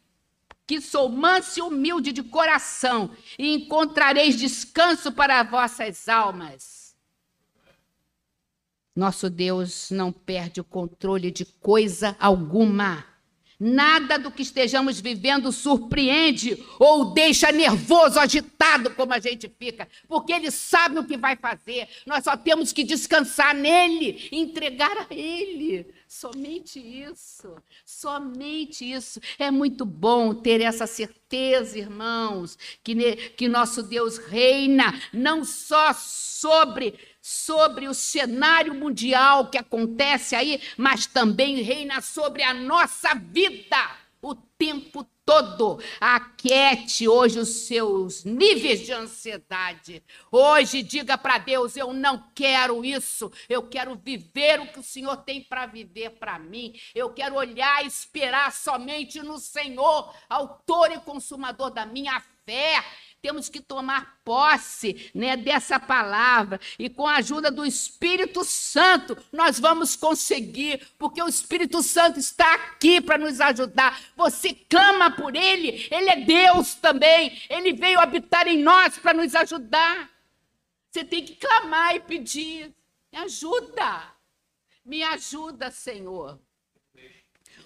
que 0.67 0.81
sou 0.81 1.11
manso 1.11 1.59
e 1.59 1.63
humilde 1.63 2.13
de 2.13 2.23
coração, 2.23 3.11
e 3.39 3.55
encontrareis 3.55 4.37
descanso 4.37 5.13
para 5.13 5.39
as 5.39 5.51
vossas 5.51 6.09
almas. 6.09 6.97
Nosso 8.97 9.29
Deus 9.29 9.91
não 9.91 10.11
perde 10.11 10.63
o 10.63 10.65
controle 10.65 11.31
de 11.31 11.45
coisa 11.45 12.17
alguma. 12.19 13.10
Nada 13.63 14.19
do 14.19 14.31
que 14.31 14.41
estejamos 14.41 14.99
vivendo 14.99 15.53
surpreende 15.53 16.65
ou 16.79 17.13
deixa 17.13 17.53
nervoso, 17.53 18.19
agitado 18.19 18.91
como 18.93 19.13
a 19.13 19.19
gente 19.19 19.53
fica, 19.59 19.87
porque 20.09 20.33
Ele 20.33 20.51
sabe 20.51 20.99
o 20.99 21.05
que 21.05 21.19
vai 21.19 21.37
fazer. 21.37 21.87
Nós 22.07 22.25
só 22.25 22.39
temos 22.39 22.73
que 22.73 22.83
descansar 22.83 23.55
nele, 23.55 24.31
entregar 24.33 24.97
a 24.97 25.15
Ele. 25.15 25.87
Somente 26.13 26.81
isso, 26.81 27.55
somente 27.87 28.85
isso. 28.85 29.21
É 29.39 29.49
muito 29.49 29.85
bom 29.85 30.35
ter 30.35 30.61
essa 30.61 30.85
certeza, 30.85 31.79
irmãos, 31.79 32.59
que, 32.83 33.15
que 33.37 33.47
nosso 33.47 33.81
Deus 33.81 34.19
reina 34.19 34.93
não 35.13 35.45
só 35.45 35.93
sobre 35.95 36.99
sobre 37.23 37.87
o 37.87 37.95
cenário 37.95 38.75
mundial 38.75 39.51
que 39.51 39.59
acontece 39.59 40.35
aí, 40.35 40.61
mas 40.77 41.07
também 41.07 41.63
reina 41.63 42.01
sobre 42.01 42.43
a 42.43 42.53
nossa 42.53 43.15
vida 43.15 43.79
o 44.21 44.35
tempo 44.35 45.05
todo. 45.05 45.20
Aquiete 46.01 47.07
hoje 47.07 47.39
os 47.39 47.67
seus 47.67 48.25
níveis 48.25 48.81
de 48.81 48.93
ansiedade. 48.93 50.03
Hoje 50.31 50.83
diga 50.83 51.17
para 51.17 51.39
Deus: 51.39 51.77
eu 51.77 51.93
não 51.93 52.25
quero 52.35 52.85
isso. 52.85 53.31
Eu 53.49 53.63
quero 53.63 53.95
viver 53.95 54.61
o 54.61 54.67
que 54.67 54.81
o 54.81 54.83
Senhor 54.83 55.17
tem 55.19 55.43
para 55.43 55.67
viver 55.67 56.11
para 56.11 56.39
mim. 56.39 56.75
Eu 56.95 57.11
quero 57.11 57.37
olhar 57.37 57.85
e 57.85 57.87
esperar 57.89 58.53
somente 58.53 59.23
no 59.23 59.39
Senhor, 59.39 60.13
autor 60.29 60.91
e 60.91 60.99
consumador 61.01 61.71
da 61.71 61.87
minha 61.87 62.21
fé 62.45 62.85
temos 63.21 63.49
que 63.49 63.61
tomar 63.61 64.19
posse 64.25 65.11
né, 65.15 65.37
dessa 65.37 65.79
palavra. 65.79 66.61
E 66.79 66.89
com 66.89 67.07
a 67.07 67.17
ajuda 67.17 67.51
do 67.51 67.65
Espírito 67.65 68.45
Santo 68.45 69.17
nós 69.33 69.59
vamos 69.59 69.97
conseguir, 69.97 70.87
porque 70.99 71.23
o 71.23 71.29
Espírito 71.29 71.83
Santo 71.83 72.19
está 72.19 72.55
aqui 72.55 73.01
para 73.01 73.19
nos 73.19 73.41
ajudar. 73.41 74.01
Você 74.17 74.55
clama 74.55 75.11
por 75.11 75.37
Ele, 75.37 75.87
Ele 75.91 76.11
é 76.11 76.17
Deus 76.25 76.75
também, 76.75 77.41
Ele 77.49 77.73
veio 77.73 78.01
habitar 78.01 78.47
em 78.47 78.59
nós 78.59 78.99
para 78.99 79.15
nos 79.15 79.35
ajudar. 79.35 80.11
Você 80.91 81.05
tem 81.05 81.25
que 81.25 81.37
clamar 81.37 81.95
e 81.95 82.01
pedir: 82.01 82.75
me 83.13 83.19
ajuda, 83.19 84.03
me 84.85 85.03
ajuda, 85.03 85.71
Senhor. 85.71 86.41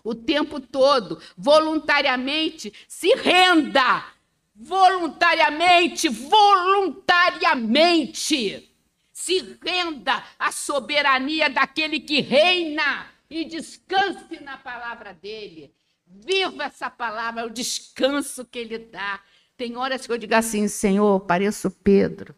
O 0.02 0.14
tempo 0.14 0.60
todo, 0.60 1.18
voluntariamente, 1.34 2.70
se 2.86 3.14
renda 3.14 4.13
voluntariamente, 4.54 6.08
voluntariamente, 6.08 8.70
se 9.12 9.58
renda 9.62 10.24
à 10.38 10.52
soberania 10.52 11.50
daquele 11.50 11.98
que 12.00 12.20
reina 12.20 13.08
e 13.28 13.44
descanse 13.44 14.38
na 14.40 14.56
palavra 14.56 15.12
dele. 15.12 15.74
Viva 16.06 16.64
essa 16.64 16.88
palavra, 16.88 17.46
o 17.46 17.50
descanso 17.50 18.44
que 18.44 18.58
ele 18.58 18.78
dá. 18.78 19.20
Tem 19.56 19.76
horas 19.76 20.06
que 20.06 20.12
eu 20.12 20.18
digo 20.18 20.34
assim, 20.34 20.68
Senhor, 20.68 21.20
pareço 21.20 21.70
Pedro, 21.70 22.34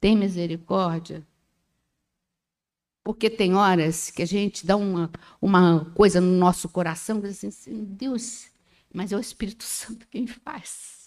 tem 0.00 0.16
misericórdia. 0.16 1.24
Porque 3.02 3.28
tem 3.28 3.54
horas 3.54 4.10
que 4.10 4.22
a 4.22 4.26
gente 4.26 4.66
dá 4.66 4.76
uma, 4.76 5.10
uma 5.40 5.84
coisa 5.94 6.20
no 6.22 6.38
nosso 6.38 6.68
coração, 6.70 7.20
diz 7.20 7.44
assim, 7.44 7.84
Deus, 7.84 8.46
mas 8.92 9.12
é 9.12 9.16
o 9.16 9.20
Espírito 9.20 9.64
Santo 9.64 10.08
quem 10.08 10.26
faz. 10.26 11.03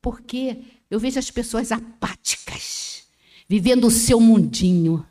Porque 0.00 0.62
eu 0.90 0.98
vejo 0.98 1.18
as 1.18 1.30
pessoas 1.30 1.70
apáticas, 1.70 3.08
vivendo 3.48 3.86
o 3.86 3.90
seu 3.90 4.20
mundinho. 4.20 5.06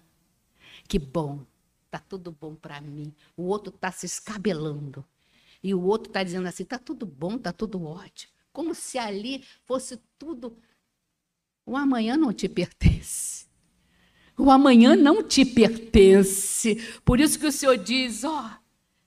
Que 0.87 0.97
bom, 0.97 1.45
tá 1.89 1.99
tudo 1.99 2.31
bom 2.31 2.55
para 2.55 2.81
mim. 2.81 3.13
O 3.37 3.43
outro 3.43 3.73
está 3.73 3.91
se 3.91 4.05
escabelando. 4.05 5.05
E 5.61 5.73
o 5.73 5.81
outro 5.81 6.09
está 6.09 6.23
dizendo 6.23 6.47
assim: 6.47 6.65
tá 6.65 6.79
tudo 6.79 7.05
bom, 7.05 7.37
tá 7.37 7.51
tudo 7.51 7.83
ótimo. 7.83 8.33
Como 8.51 8.73
se 8.73 8.97
ali 8.97 9.43
fosse 9.65 9.97
tudo. 10.17 10.57
O 11.65 11.77
amanhã 11.77 12.17
não 12.17 12.33
te 12.33 12.49
pertence. 12.49 13.47
O 14.37 14.49
amanhã 14.49 14.95
não 14.95 15.21
te 15.21 15.45
pertence. 15.45 16.75
Por 17.03 17.19
isso 17.19 17.37
que 17.37 17.45
o 17.45 17.51
Senhor 17.51 17.77
diz: 17.77 18.23
ó, 18.23 18.45
oh, 18.45 18.59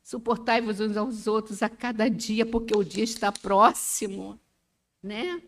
suportai-vos 0.02 0.78
uns 0.78 0.96
aos 0.96 1.26
outros 1.26 1.62
a 1.62 1.68
cada 1.68 2.08
dia, 2.08 2.44
porque 2.44 2.76
o 2.76 2.84
dia 2.84 3.02
está 3.02 3.32
próximo, 3.32 4.38
né? 5.02 5.42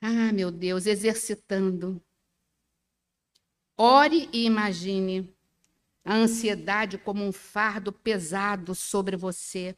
Ah, 0.00 0.32
meu 0.32 0.50
Deus, 0.50 0.86
exercitando. 0.86 2.02
Ore 3.76 4.28
e 4.32 4.44
imagine 4.44 5.34
a 6.04 6.14
ansiedade 6.14 6.96
como 6.98 7.24
um 7.24 7.32
fardo 7.32 7.92
pesado 7.92 8.74
sobre 8.74 9.16
você. 9.16 9.76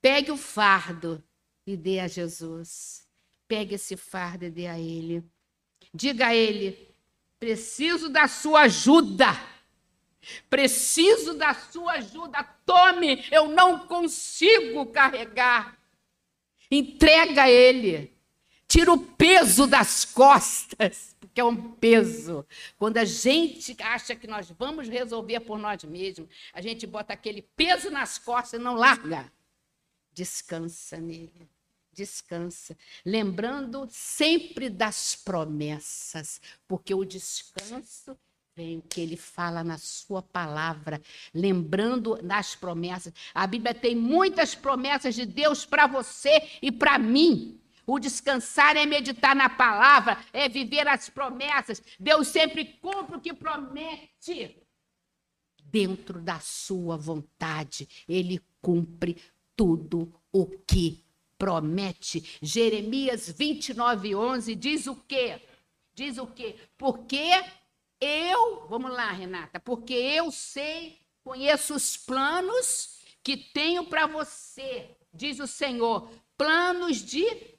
Pegue 0.00 0.30
o 0.30 0.36
fardo 0.36 1.22
e 1.66 1.76
dê 1.76 2.00
a 2.00 2.08
Jesus. 2.08 3.06
Pegue 3.46 3.74
esse 3.74 3.96
fardo 3.96 4.46
e 4.46 4.50
dê 4.50 4.66
a 4.66 4.78
Ele. 4.78 5.22
Diga 5.92 6.28
a 6.28 6.34
Ele: 6.34 6.94
preciso 7.38 8.08
da 8.08 8.26
sua 8.26 8.62
ajuda. 8.62 9.26
Preciso 10.48 11.34
da 11.34 11.52
sua 11.52 11.92
ajuda. 11.94 12.42
Tome, 12.64 13.26
eu 13.30 13.48
não 13.48 13.86
consigo 13.86 14.86
carregar. 14.86 15.78
Entrega 16.70 17.42
a 17.42 17.50
Ele. 17.50 18.13
Tira 18.74 18.92
o 18.92 18.98
peso 18.98 19.68
das 19.68 20.04
costas, 20.04 21.14
porque 21.20 21.40
é 21.40 21.44
um 21.44 21.74
peso. 21.74 22.44
Quando 22.76 22.96
a 22.96 23.04
gente 23.04 23.76
acha 23.80 24.16
que 24.16 24.26
nós 24.26 24.50
vamos 24.50 24.88
resolver 24.88 25.38
por 25.38 25.60
nós 25.60 25.84
mesmos, 25.84 26.28
a 26.52 26.60
gente 26.60 26.84
bota 26.84 27.12
aquele 27.12 27.40
peso 27.40 27.88
nas 27.88 28.18
costas 28.18 28.58
e 28.58 28.64
não 28.64 28.74
larga. 28.74 29.32
Descansa 30.12 30.96
nele. 30.96 31.48
Descansa. 31.92 32.76
Lembrando 33.06 33.86
sempre 33.92 34.68
das 34.68 35.14
promessas, 35.14 36.40
porque 36.66 36.92
o 36.92 37.04
descanso 37.04 38.18
Vem 38.56 38.78
o 38.78 38.82
que 38.82 39.00
ele 39.00 39.16
fala 39.16 39.64
na 39.64 39.78
sua 39.78 40.22
palavra, 40.22 41.02
lembrando 41.32 42.14
das 42.22 42.54
promessas. 42.54 43.12
A 43.34 43.48
Bíblia 43.48 43.74
tem 43.74 43.96
muitas 43.96 44.54
promessas 44.54 45.16
de 45.16 45.26
Deus 45.26 45.64
para 45.66 45.88
você 45.88 46.40
e 46.62 46.70
para 46.70 46.96
mim. 46.96 47.60
O 47.86 47.98
descansar 47.98 48.76
é 48.76 48.86
meditar 48.86 49.36
na 49.36 49.48
palavra, 49.48 50.18
é 50.32 50.48
viver 50.48 50.88
as 50.88 51.08
promessas. 51.08 51.82
Deus 51.98 52.28
sempre 52.28 52.64
cumpre 52.80 53.16
o 53.16 53.20
que 53.20 53.34
promete. 53.34 54.56
Dentro 55.62 56.20
da 56.20 56.40
sua 56.40 56.96
vontade, 56.96 57.88
ele 58.08 58.40
cumpre 58.60 59.16
tudo 59.56 60.12
o 60.32 60.46
que 60.46 61.04
promete. 61.38 62.38
Jeremias 62.40 63.28
29, 63.28 64.14
11 64.14 64.54
diz 64.54 64.86
o 64.86 64.96
quê? 64.96 65.40
Diz 65.94 66.18
o 66.18 66.26
quê? 66.26 66.56
Porque 66.78 67.30
eu, 68.00 68.66
vamos 68.68 68.90
lá, 68.92 69.10
Renata, 69.12 69.60
porque 69.60 69.94
eu 69.94 70.30
sei, 70.30 70.98
conheço 71.22 71.74
os 71.74 71.96
planos 71.96 72.98
que 73.22 73.36
tenho 73.36 73.86
para 73.86 74.06
você, 74.06 74.90
diz 75.12 75.38
o 75.38 75.46
Senhor, 75.46 76.10
planos 76.36 76.98
de 76.98 77.53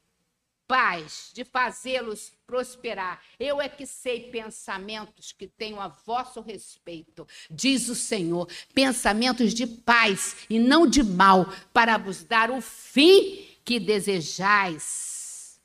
paz, 0.67 1.31
de 1.33 1.43
fazê-los 1.43 2.33
prosperar. 2.45 3.21
Eu 3.39 3.61
é 3.61 3.69
que 3.69 3.85
sei 3.85 4.29
pensamentos 4.29 5.31
que 5.31 5.47
tenho 5.47 5.79
a 5.79 5.87
vosso 5.87 6.41
respeito, 6.41 7.27
diz 7.49 7.89
o 7.89 7.95
Senhor, 7.95 8.47
pensamentos 8.73 9.53
de 9.53 9.65
paz 9.65 10.35
e 10.49 10.59
não 10.59 10.87
de 10.87 11.03
mal, 11.03 11.45
para 11.73 11.97
vos 11.97 12.23
dar 12.23 12.51
o 12.51 12.61
fim 12.61 13.47
que 13.63 13.79
desejais. 13.79 15.59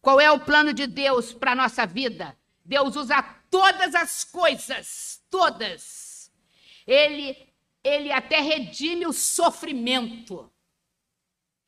Qual 0.00 0.20
é 0.20 0.30
o 0.30 0.38
plano 0.38 0.72
de 0.72 0.86
Deus 0.86 1.32
para 1.32 1.52
a 1.52 1.56
nossa 1.56 1.84
vida? 1.84 2.36
Deus 2.64 2.94
usa 2.94 3.22
todas 3.50 3.94
as 3.94 4.22
coisas, 4.22 5.20
todas. 5.30 6.30
Ele, 6.86 7.36
ele 7.82 8.12
até 8.12 8.40
redime 8.40 9.06
o 9.06 9.12
sofrimento. 9.12 10.50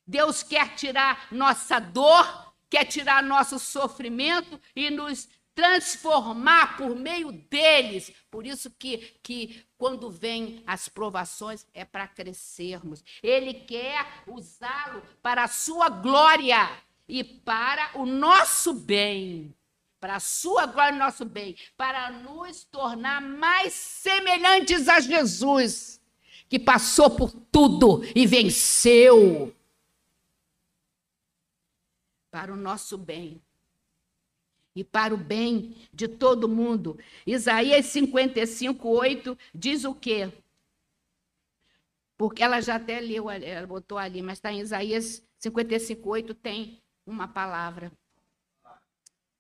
Deus 0.09 0.43
quer 0.43 0.75
tirar 0.75 1.29
nossa 1.31 1.79
dor, 1.79 2.55
quer 2.71 2.87
tirar 2.87 3.23
nosso 3.23 3.59
sofrimento 3.59 4.59
e 4.75 4.89
nos 4.89 5.29
transformar 5.55 6.79
por 6.79 6.97
meio 6.97 7.31
deles. 7.31 8.11
Por 8.31 8.47
isso 8.47 8.71
que, 8.71 9.19
que 9.23 9.67
quando 9.77 10.11
vem 10.11 10.63
as 10.67 10.89
provações 10.89 11.67
é 11.75 11.85
para 11.85 12.09
crescermos. 12.09 13.05
Ele 13.23 13.53
quer 13.53 14.07
usá-lo 14.27 15.03
para 15.21 15.45
a 15.45 15.49
sua 15.49 15.91
glória 15.91 16.71
e 17.07 17.23
para 17.23 17.91
o 17.95 18.07
nosso 18.07 18.73
bem 18.73 19.55
para 20.01 20.15
a 20.15 20.21
sua 20.21 20.65
glória 20.67 20.95
e 20.95 20.99
nosso 20.99 21.25
bem, 21.25 21.57
para 21.77 22.09
nos 22.13 22.63
tornar 22.63 23.21
mais 23.21 23.73
semelhantes 23.73 24.89
a 24.89 25.01
Jesus, 25.01 26.01
que 26.49 26.57
passou 26.57 27.11
por 27.11 27.33
tudo 27.51 28.05
e 28.15 28.25
venceu. 28.25 29.53
Para 32.31 32.53
o 32.53 32.57
nosso 32.57 32.97
bem 32.99 33.41
e 34.75 34.85
para 34.85 35.13
o 35.13 35.17
bem 35.17 35.77
de 35.93 36.07
todo 36.07 36.49
mundo. 36.49 36.99
Isaías 37.27 37.87
55, 37.87 38.89
8 38.89 39.37
diz 39.55 39.85
o 39.85 39.95
quê? 39.95 40.33
Porque 42.17 42.43
ela 42.43 42.61
já 42.61 42.77
até 42.77 43.01
leu, 43.01 43.31
ela 43.31 43.67
botou 43.67 43.99
ali, 43.99 44.23
mas 44.23 44.39
está 44.39 44.53
em 44.53 44.61
Isaías 44.61 45.23
55, 45.39 46.09
8, 46.09 46.35
tem 46.35 46.81
uma 47.07 47.29
palavra. 47.29 47.93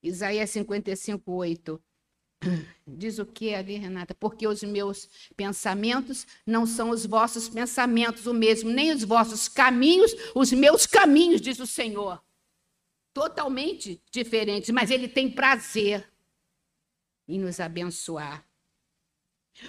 Isaías 0.02 0.50
55, 0.50 1.30
8. 1.30 1.80
Diz 2.86 3.18
o 3.18 3.26
que 3.26 3.52
ali, 3.52 3.76
Renata? 3.76 4.14
Porque 4.14 4.46
os 4.46 4.62
meus 4.62 5.08
pensamentos 5.36 6.24
não 6.46 6.66
são 6.66 6.90
os 6.90 7.04
vossos 7.04 7.48
pensamentos, 7.48 8.26
o 8.26 8.32
mesmo, 8.32 8.70
nem 8.70 8.92
os 8.92 9.02
vossos 9.02 9.48
caminhos, 9.48 10.14
os 10.34 10.52
meus 10.52 10.86
caminhos, 10.86 11.40
diz 11.40 11.58
o 11.58 11.66
Senhor. 11.66 12.22
Totalmente 13.12 14.02
diferentes, 14.10 14.70
mas 14.70 14.90
Ele 14.90 15.08
tem 15.08 15.30
prazer 15.30 16.10
em 17.26 17.38
nos 17.38 17.60
abençoar. 17.60 18.46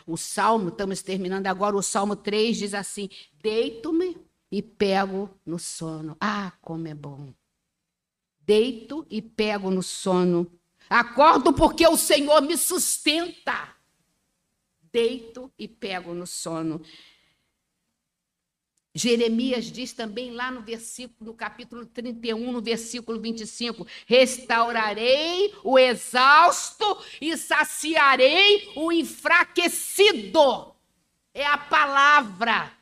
O 0.05 0.17
Salmo, 0.17 0.69
estamos 0.69 1.01
terminando 1.01 1.47
agora, 1.47 1.75
o 1.75 1.81
Salmo 1.81 2.15
3 2.15 2.57
diz 2.57 2.73
assim: 2.73 3.09
Deito-me 3.33 4.17
e 4.51 4.61
pego 4.61 5.29
no 5.45 5.57
sono. 5.57 6.15
Ah, 6.19 6.53
como 6.61 6.87
é 6.87 6.93
bom 6.93 7.33
deito 8.49 9.05
e 9.11 9.21
pego 9.21 9.69
no 9.69 9.83
sono. 9.83 10.51
Acordo 10.89 11.53
porque 11.53 11.87
o 11.87 11.95
Senhor 11.95 12.41
me 12.41 12.57
sustenta. 12.57 13.75
Deito 14.91 15.53
e 15.55 15.67
pego 15.67 16.15
no 16.15 16.25
sono. 16.25 16.81
Jeremias 18.99 19.71
diz 19.71 19.93
também 19.93 20.31
lá 20.31 20.51
no 20.51 20.61
versículo, 20.61 21.31
no 21.31 21.33
capítulo 21.33 21.85
31, 21.85 22.51
no 22.51 22.61
versículo 22.61 23.17
25: 23.17 23.87
Restaurarei 24.05 25.53
o 25.63 25.79
exausto 25.79 26.97
e 27.21 27.37
saciarei 27.37 28.73
o 28.75 28.91
enfraquecido. 28.91 30.75
É 31.33 31.45
a 31.45 31.57
palavra. 31.57 32.73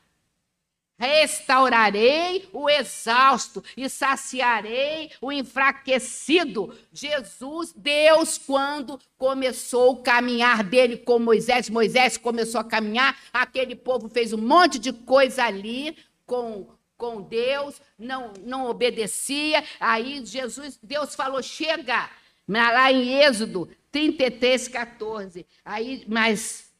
Restaurarei 0.99 2.49
o 2.51 2.67
exausto 2.67 3.63
e 3.77 3.87
saciarei 3.87 5.11
o 5.21 5.31
enfraquecido. 5.31 6.75
Jesus, 6.91 7.71
Deus, 7.75 8.39
quando 8.39 8.99
começou 9.15 9.91
o 9.91 9.97
caminhar 9.97 10.63
dele 10.63 10.97
com 10.97 11.19
Moisés, 11.19 11.69
Moisés 11.69 12.17
começou 12.17 12.59
a 12.59 12.63
caminhar, 12.63 13.15
aquele 13.31 13.75
povo 13.75 14.09
fez 14.09 14.33
um 14.33 14.39
monte 14.39 14.79
de 14.79 14.91
coisa 14.91 15.43
ali 15.43 15.95
com 16.27 16.67
com 16.95 17.21
Deus, 17.21 17.81
não 17.97 18.33
não 18.43 18.67
obedecia. 18.67 19.63
Aí 19.79 20.23
Jesus, 20.23 20.77
Deus 20.83 21.15
falou: 21.15 21.41
"Chega". 21.41 22.09
Lá 22.47 22.91
em 22.91 23.21
Êxodo 23.21 23.69
33, 23.91 24.67
14. 24.67 25.45
Aí, 25.65 26.05
mas 26.07 26.71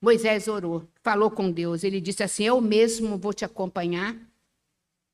Moisés 0.00 0.48
orou, 0.48 0.88
falou 1.02 1.30
com 1.30 1.50
Deus. 1.50 1.84
Ele 1.84 2.00
disse 2.00 2.22
assim: 2.22 2.44
Eu 2.44 2.60
mesmo 2.60 3.18
vou 3.18 3.32
te 3.32 3.44
acompanhar 3.44 4.16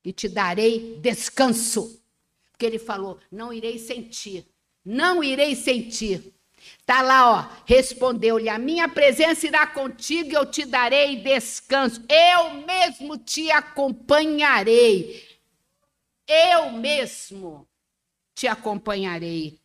e 0.05 0.13
te 0.13 0.29
darei 0.29 0.99
descanso. 1.01 2.03
Porque 2.51 2.65
ele 2.65 2.79
falou: 2.79 3.19
Não 3.31 3.53
irei 3.53 3.79
sentir, 3.79 4.47
não 4.85 5.23
irei 5.23 5.55
sentir. 5.57 6.33
Está 6.79 7.03
lá, 7.03 7.31
ó, 7.31 7.63
respondeu-lhe: 7.67 8.49
A 8.49 8.59
minha 8.59 8.89
presença 8.89 9.47
irá 9.47 9.67
contigo 9.67 10.31
e 10.31 10.35
eu 10.35 10.47
te 10.47 10.65
darei 10.65 11.17
descanso. 11.17 12.05
Eu 12.09 12.55
mesmo 12.67 13.17
te 13.19 13.51
acompanharei. 13.51 15.27
Eu 16.27 16.73
mesmo 16.73 17.67
te 18.35 18.47
acompanharei. 18.47 19.59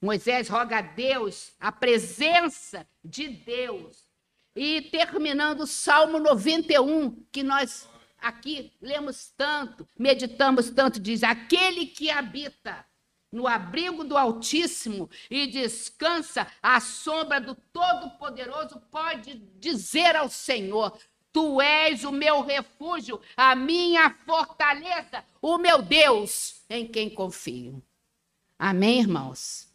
Moisés 0.00 0.48
roga 0.48 0.78
a 0.78 0.82
Deus, 0.82 1.52
a 1.60 1.70
presença 1.70 2.86
de 3.04 3.28
Deus 3.28 4.10
e 4.54 4.82
terminando 4.82 5.60
o 5.60 5.66
Salmo 5.66 6.18
91, 6.18 7.24
que 7.30 7.42
nós 7.42 7.88
aqui 8.18 8.72
lemos 8.80 9.32
tanto, 9.36 9.86
meditamos 9.98 10.70
tanto, 10.70 11.00
diz: 11.00 11.22
Aquele 11.22 11.86
que 11.86 12.10
habita 12.10 12.84
no 13.32 13.46
abrigo 13.46 14.04
do 14.04 14.16
Altíssimo 14.16 15.08
e 15.30 15.46
descansa 15.46 16.46
à 16.62 16.80
sombra 16.80 17.40
do 17.40 17.54
Todo-Poderoso, 17.54 18.80
pode 18.90 19.34
dizer 19.58 20.16
ao 20.16 20.28
Senhor: 20.28 20.98
Tu 21.32 21.60
és 21.60 22.04
o 22.04 22.10
meu 22.10 22.42
refúgio, 22.42 23.20
a 23.36 23.54
minha 23.54 24.10
fortaleza, 24.26 25.24
o 25.40 25.58
meu 25.58 25.80
Deus, 25.80 26.62
em 26.68 26.86
quem 26.86 27.08
confio. 27.08 27.82
Amém, 28.58 29.00
irmãos? 29.00 29.70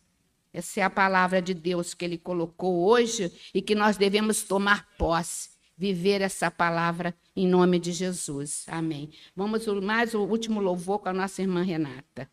Essa 0.53 0.81
é 0.81 0.83
a 0.83 0.89
palavra 0.89 1.41
de 1.41 1.53
Deus 1.53 1.93
que 1.93 2.05
ele 2.05 2.17
colocou 2.17 2.87
hoje 2.87 3.31
e 3.53 3.61
que 3.61 3.75
nós 3.75 3.97
devemos 3.97 4.43
tomar 4.43 4.87
posse, 4.97 5.49
viver 5.77 6.21
essa 6.21 6.49
palavra 6.49 7.13
em 7.35 7.47
nome 7.47 7.79
de 7.79 7.91
Jesus. 7.91 8.65
Amém. 8.67 9.11
Vamos 9.35 9.65
mais 9.83 10.13
o 10.13 10.21
último 10.21 10.61
louvor 10.61 10.99
com 10.99 11.09
a 11.09 11.13
nossa 11.13 11.41
irmã 11.41 11.61
Renata. 11.61 12.29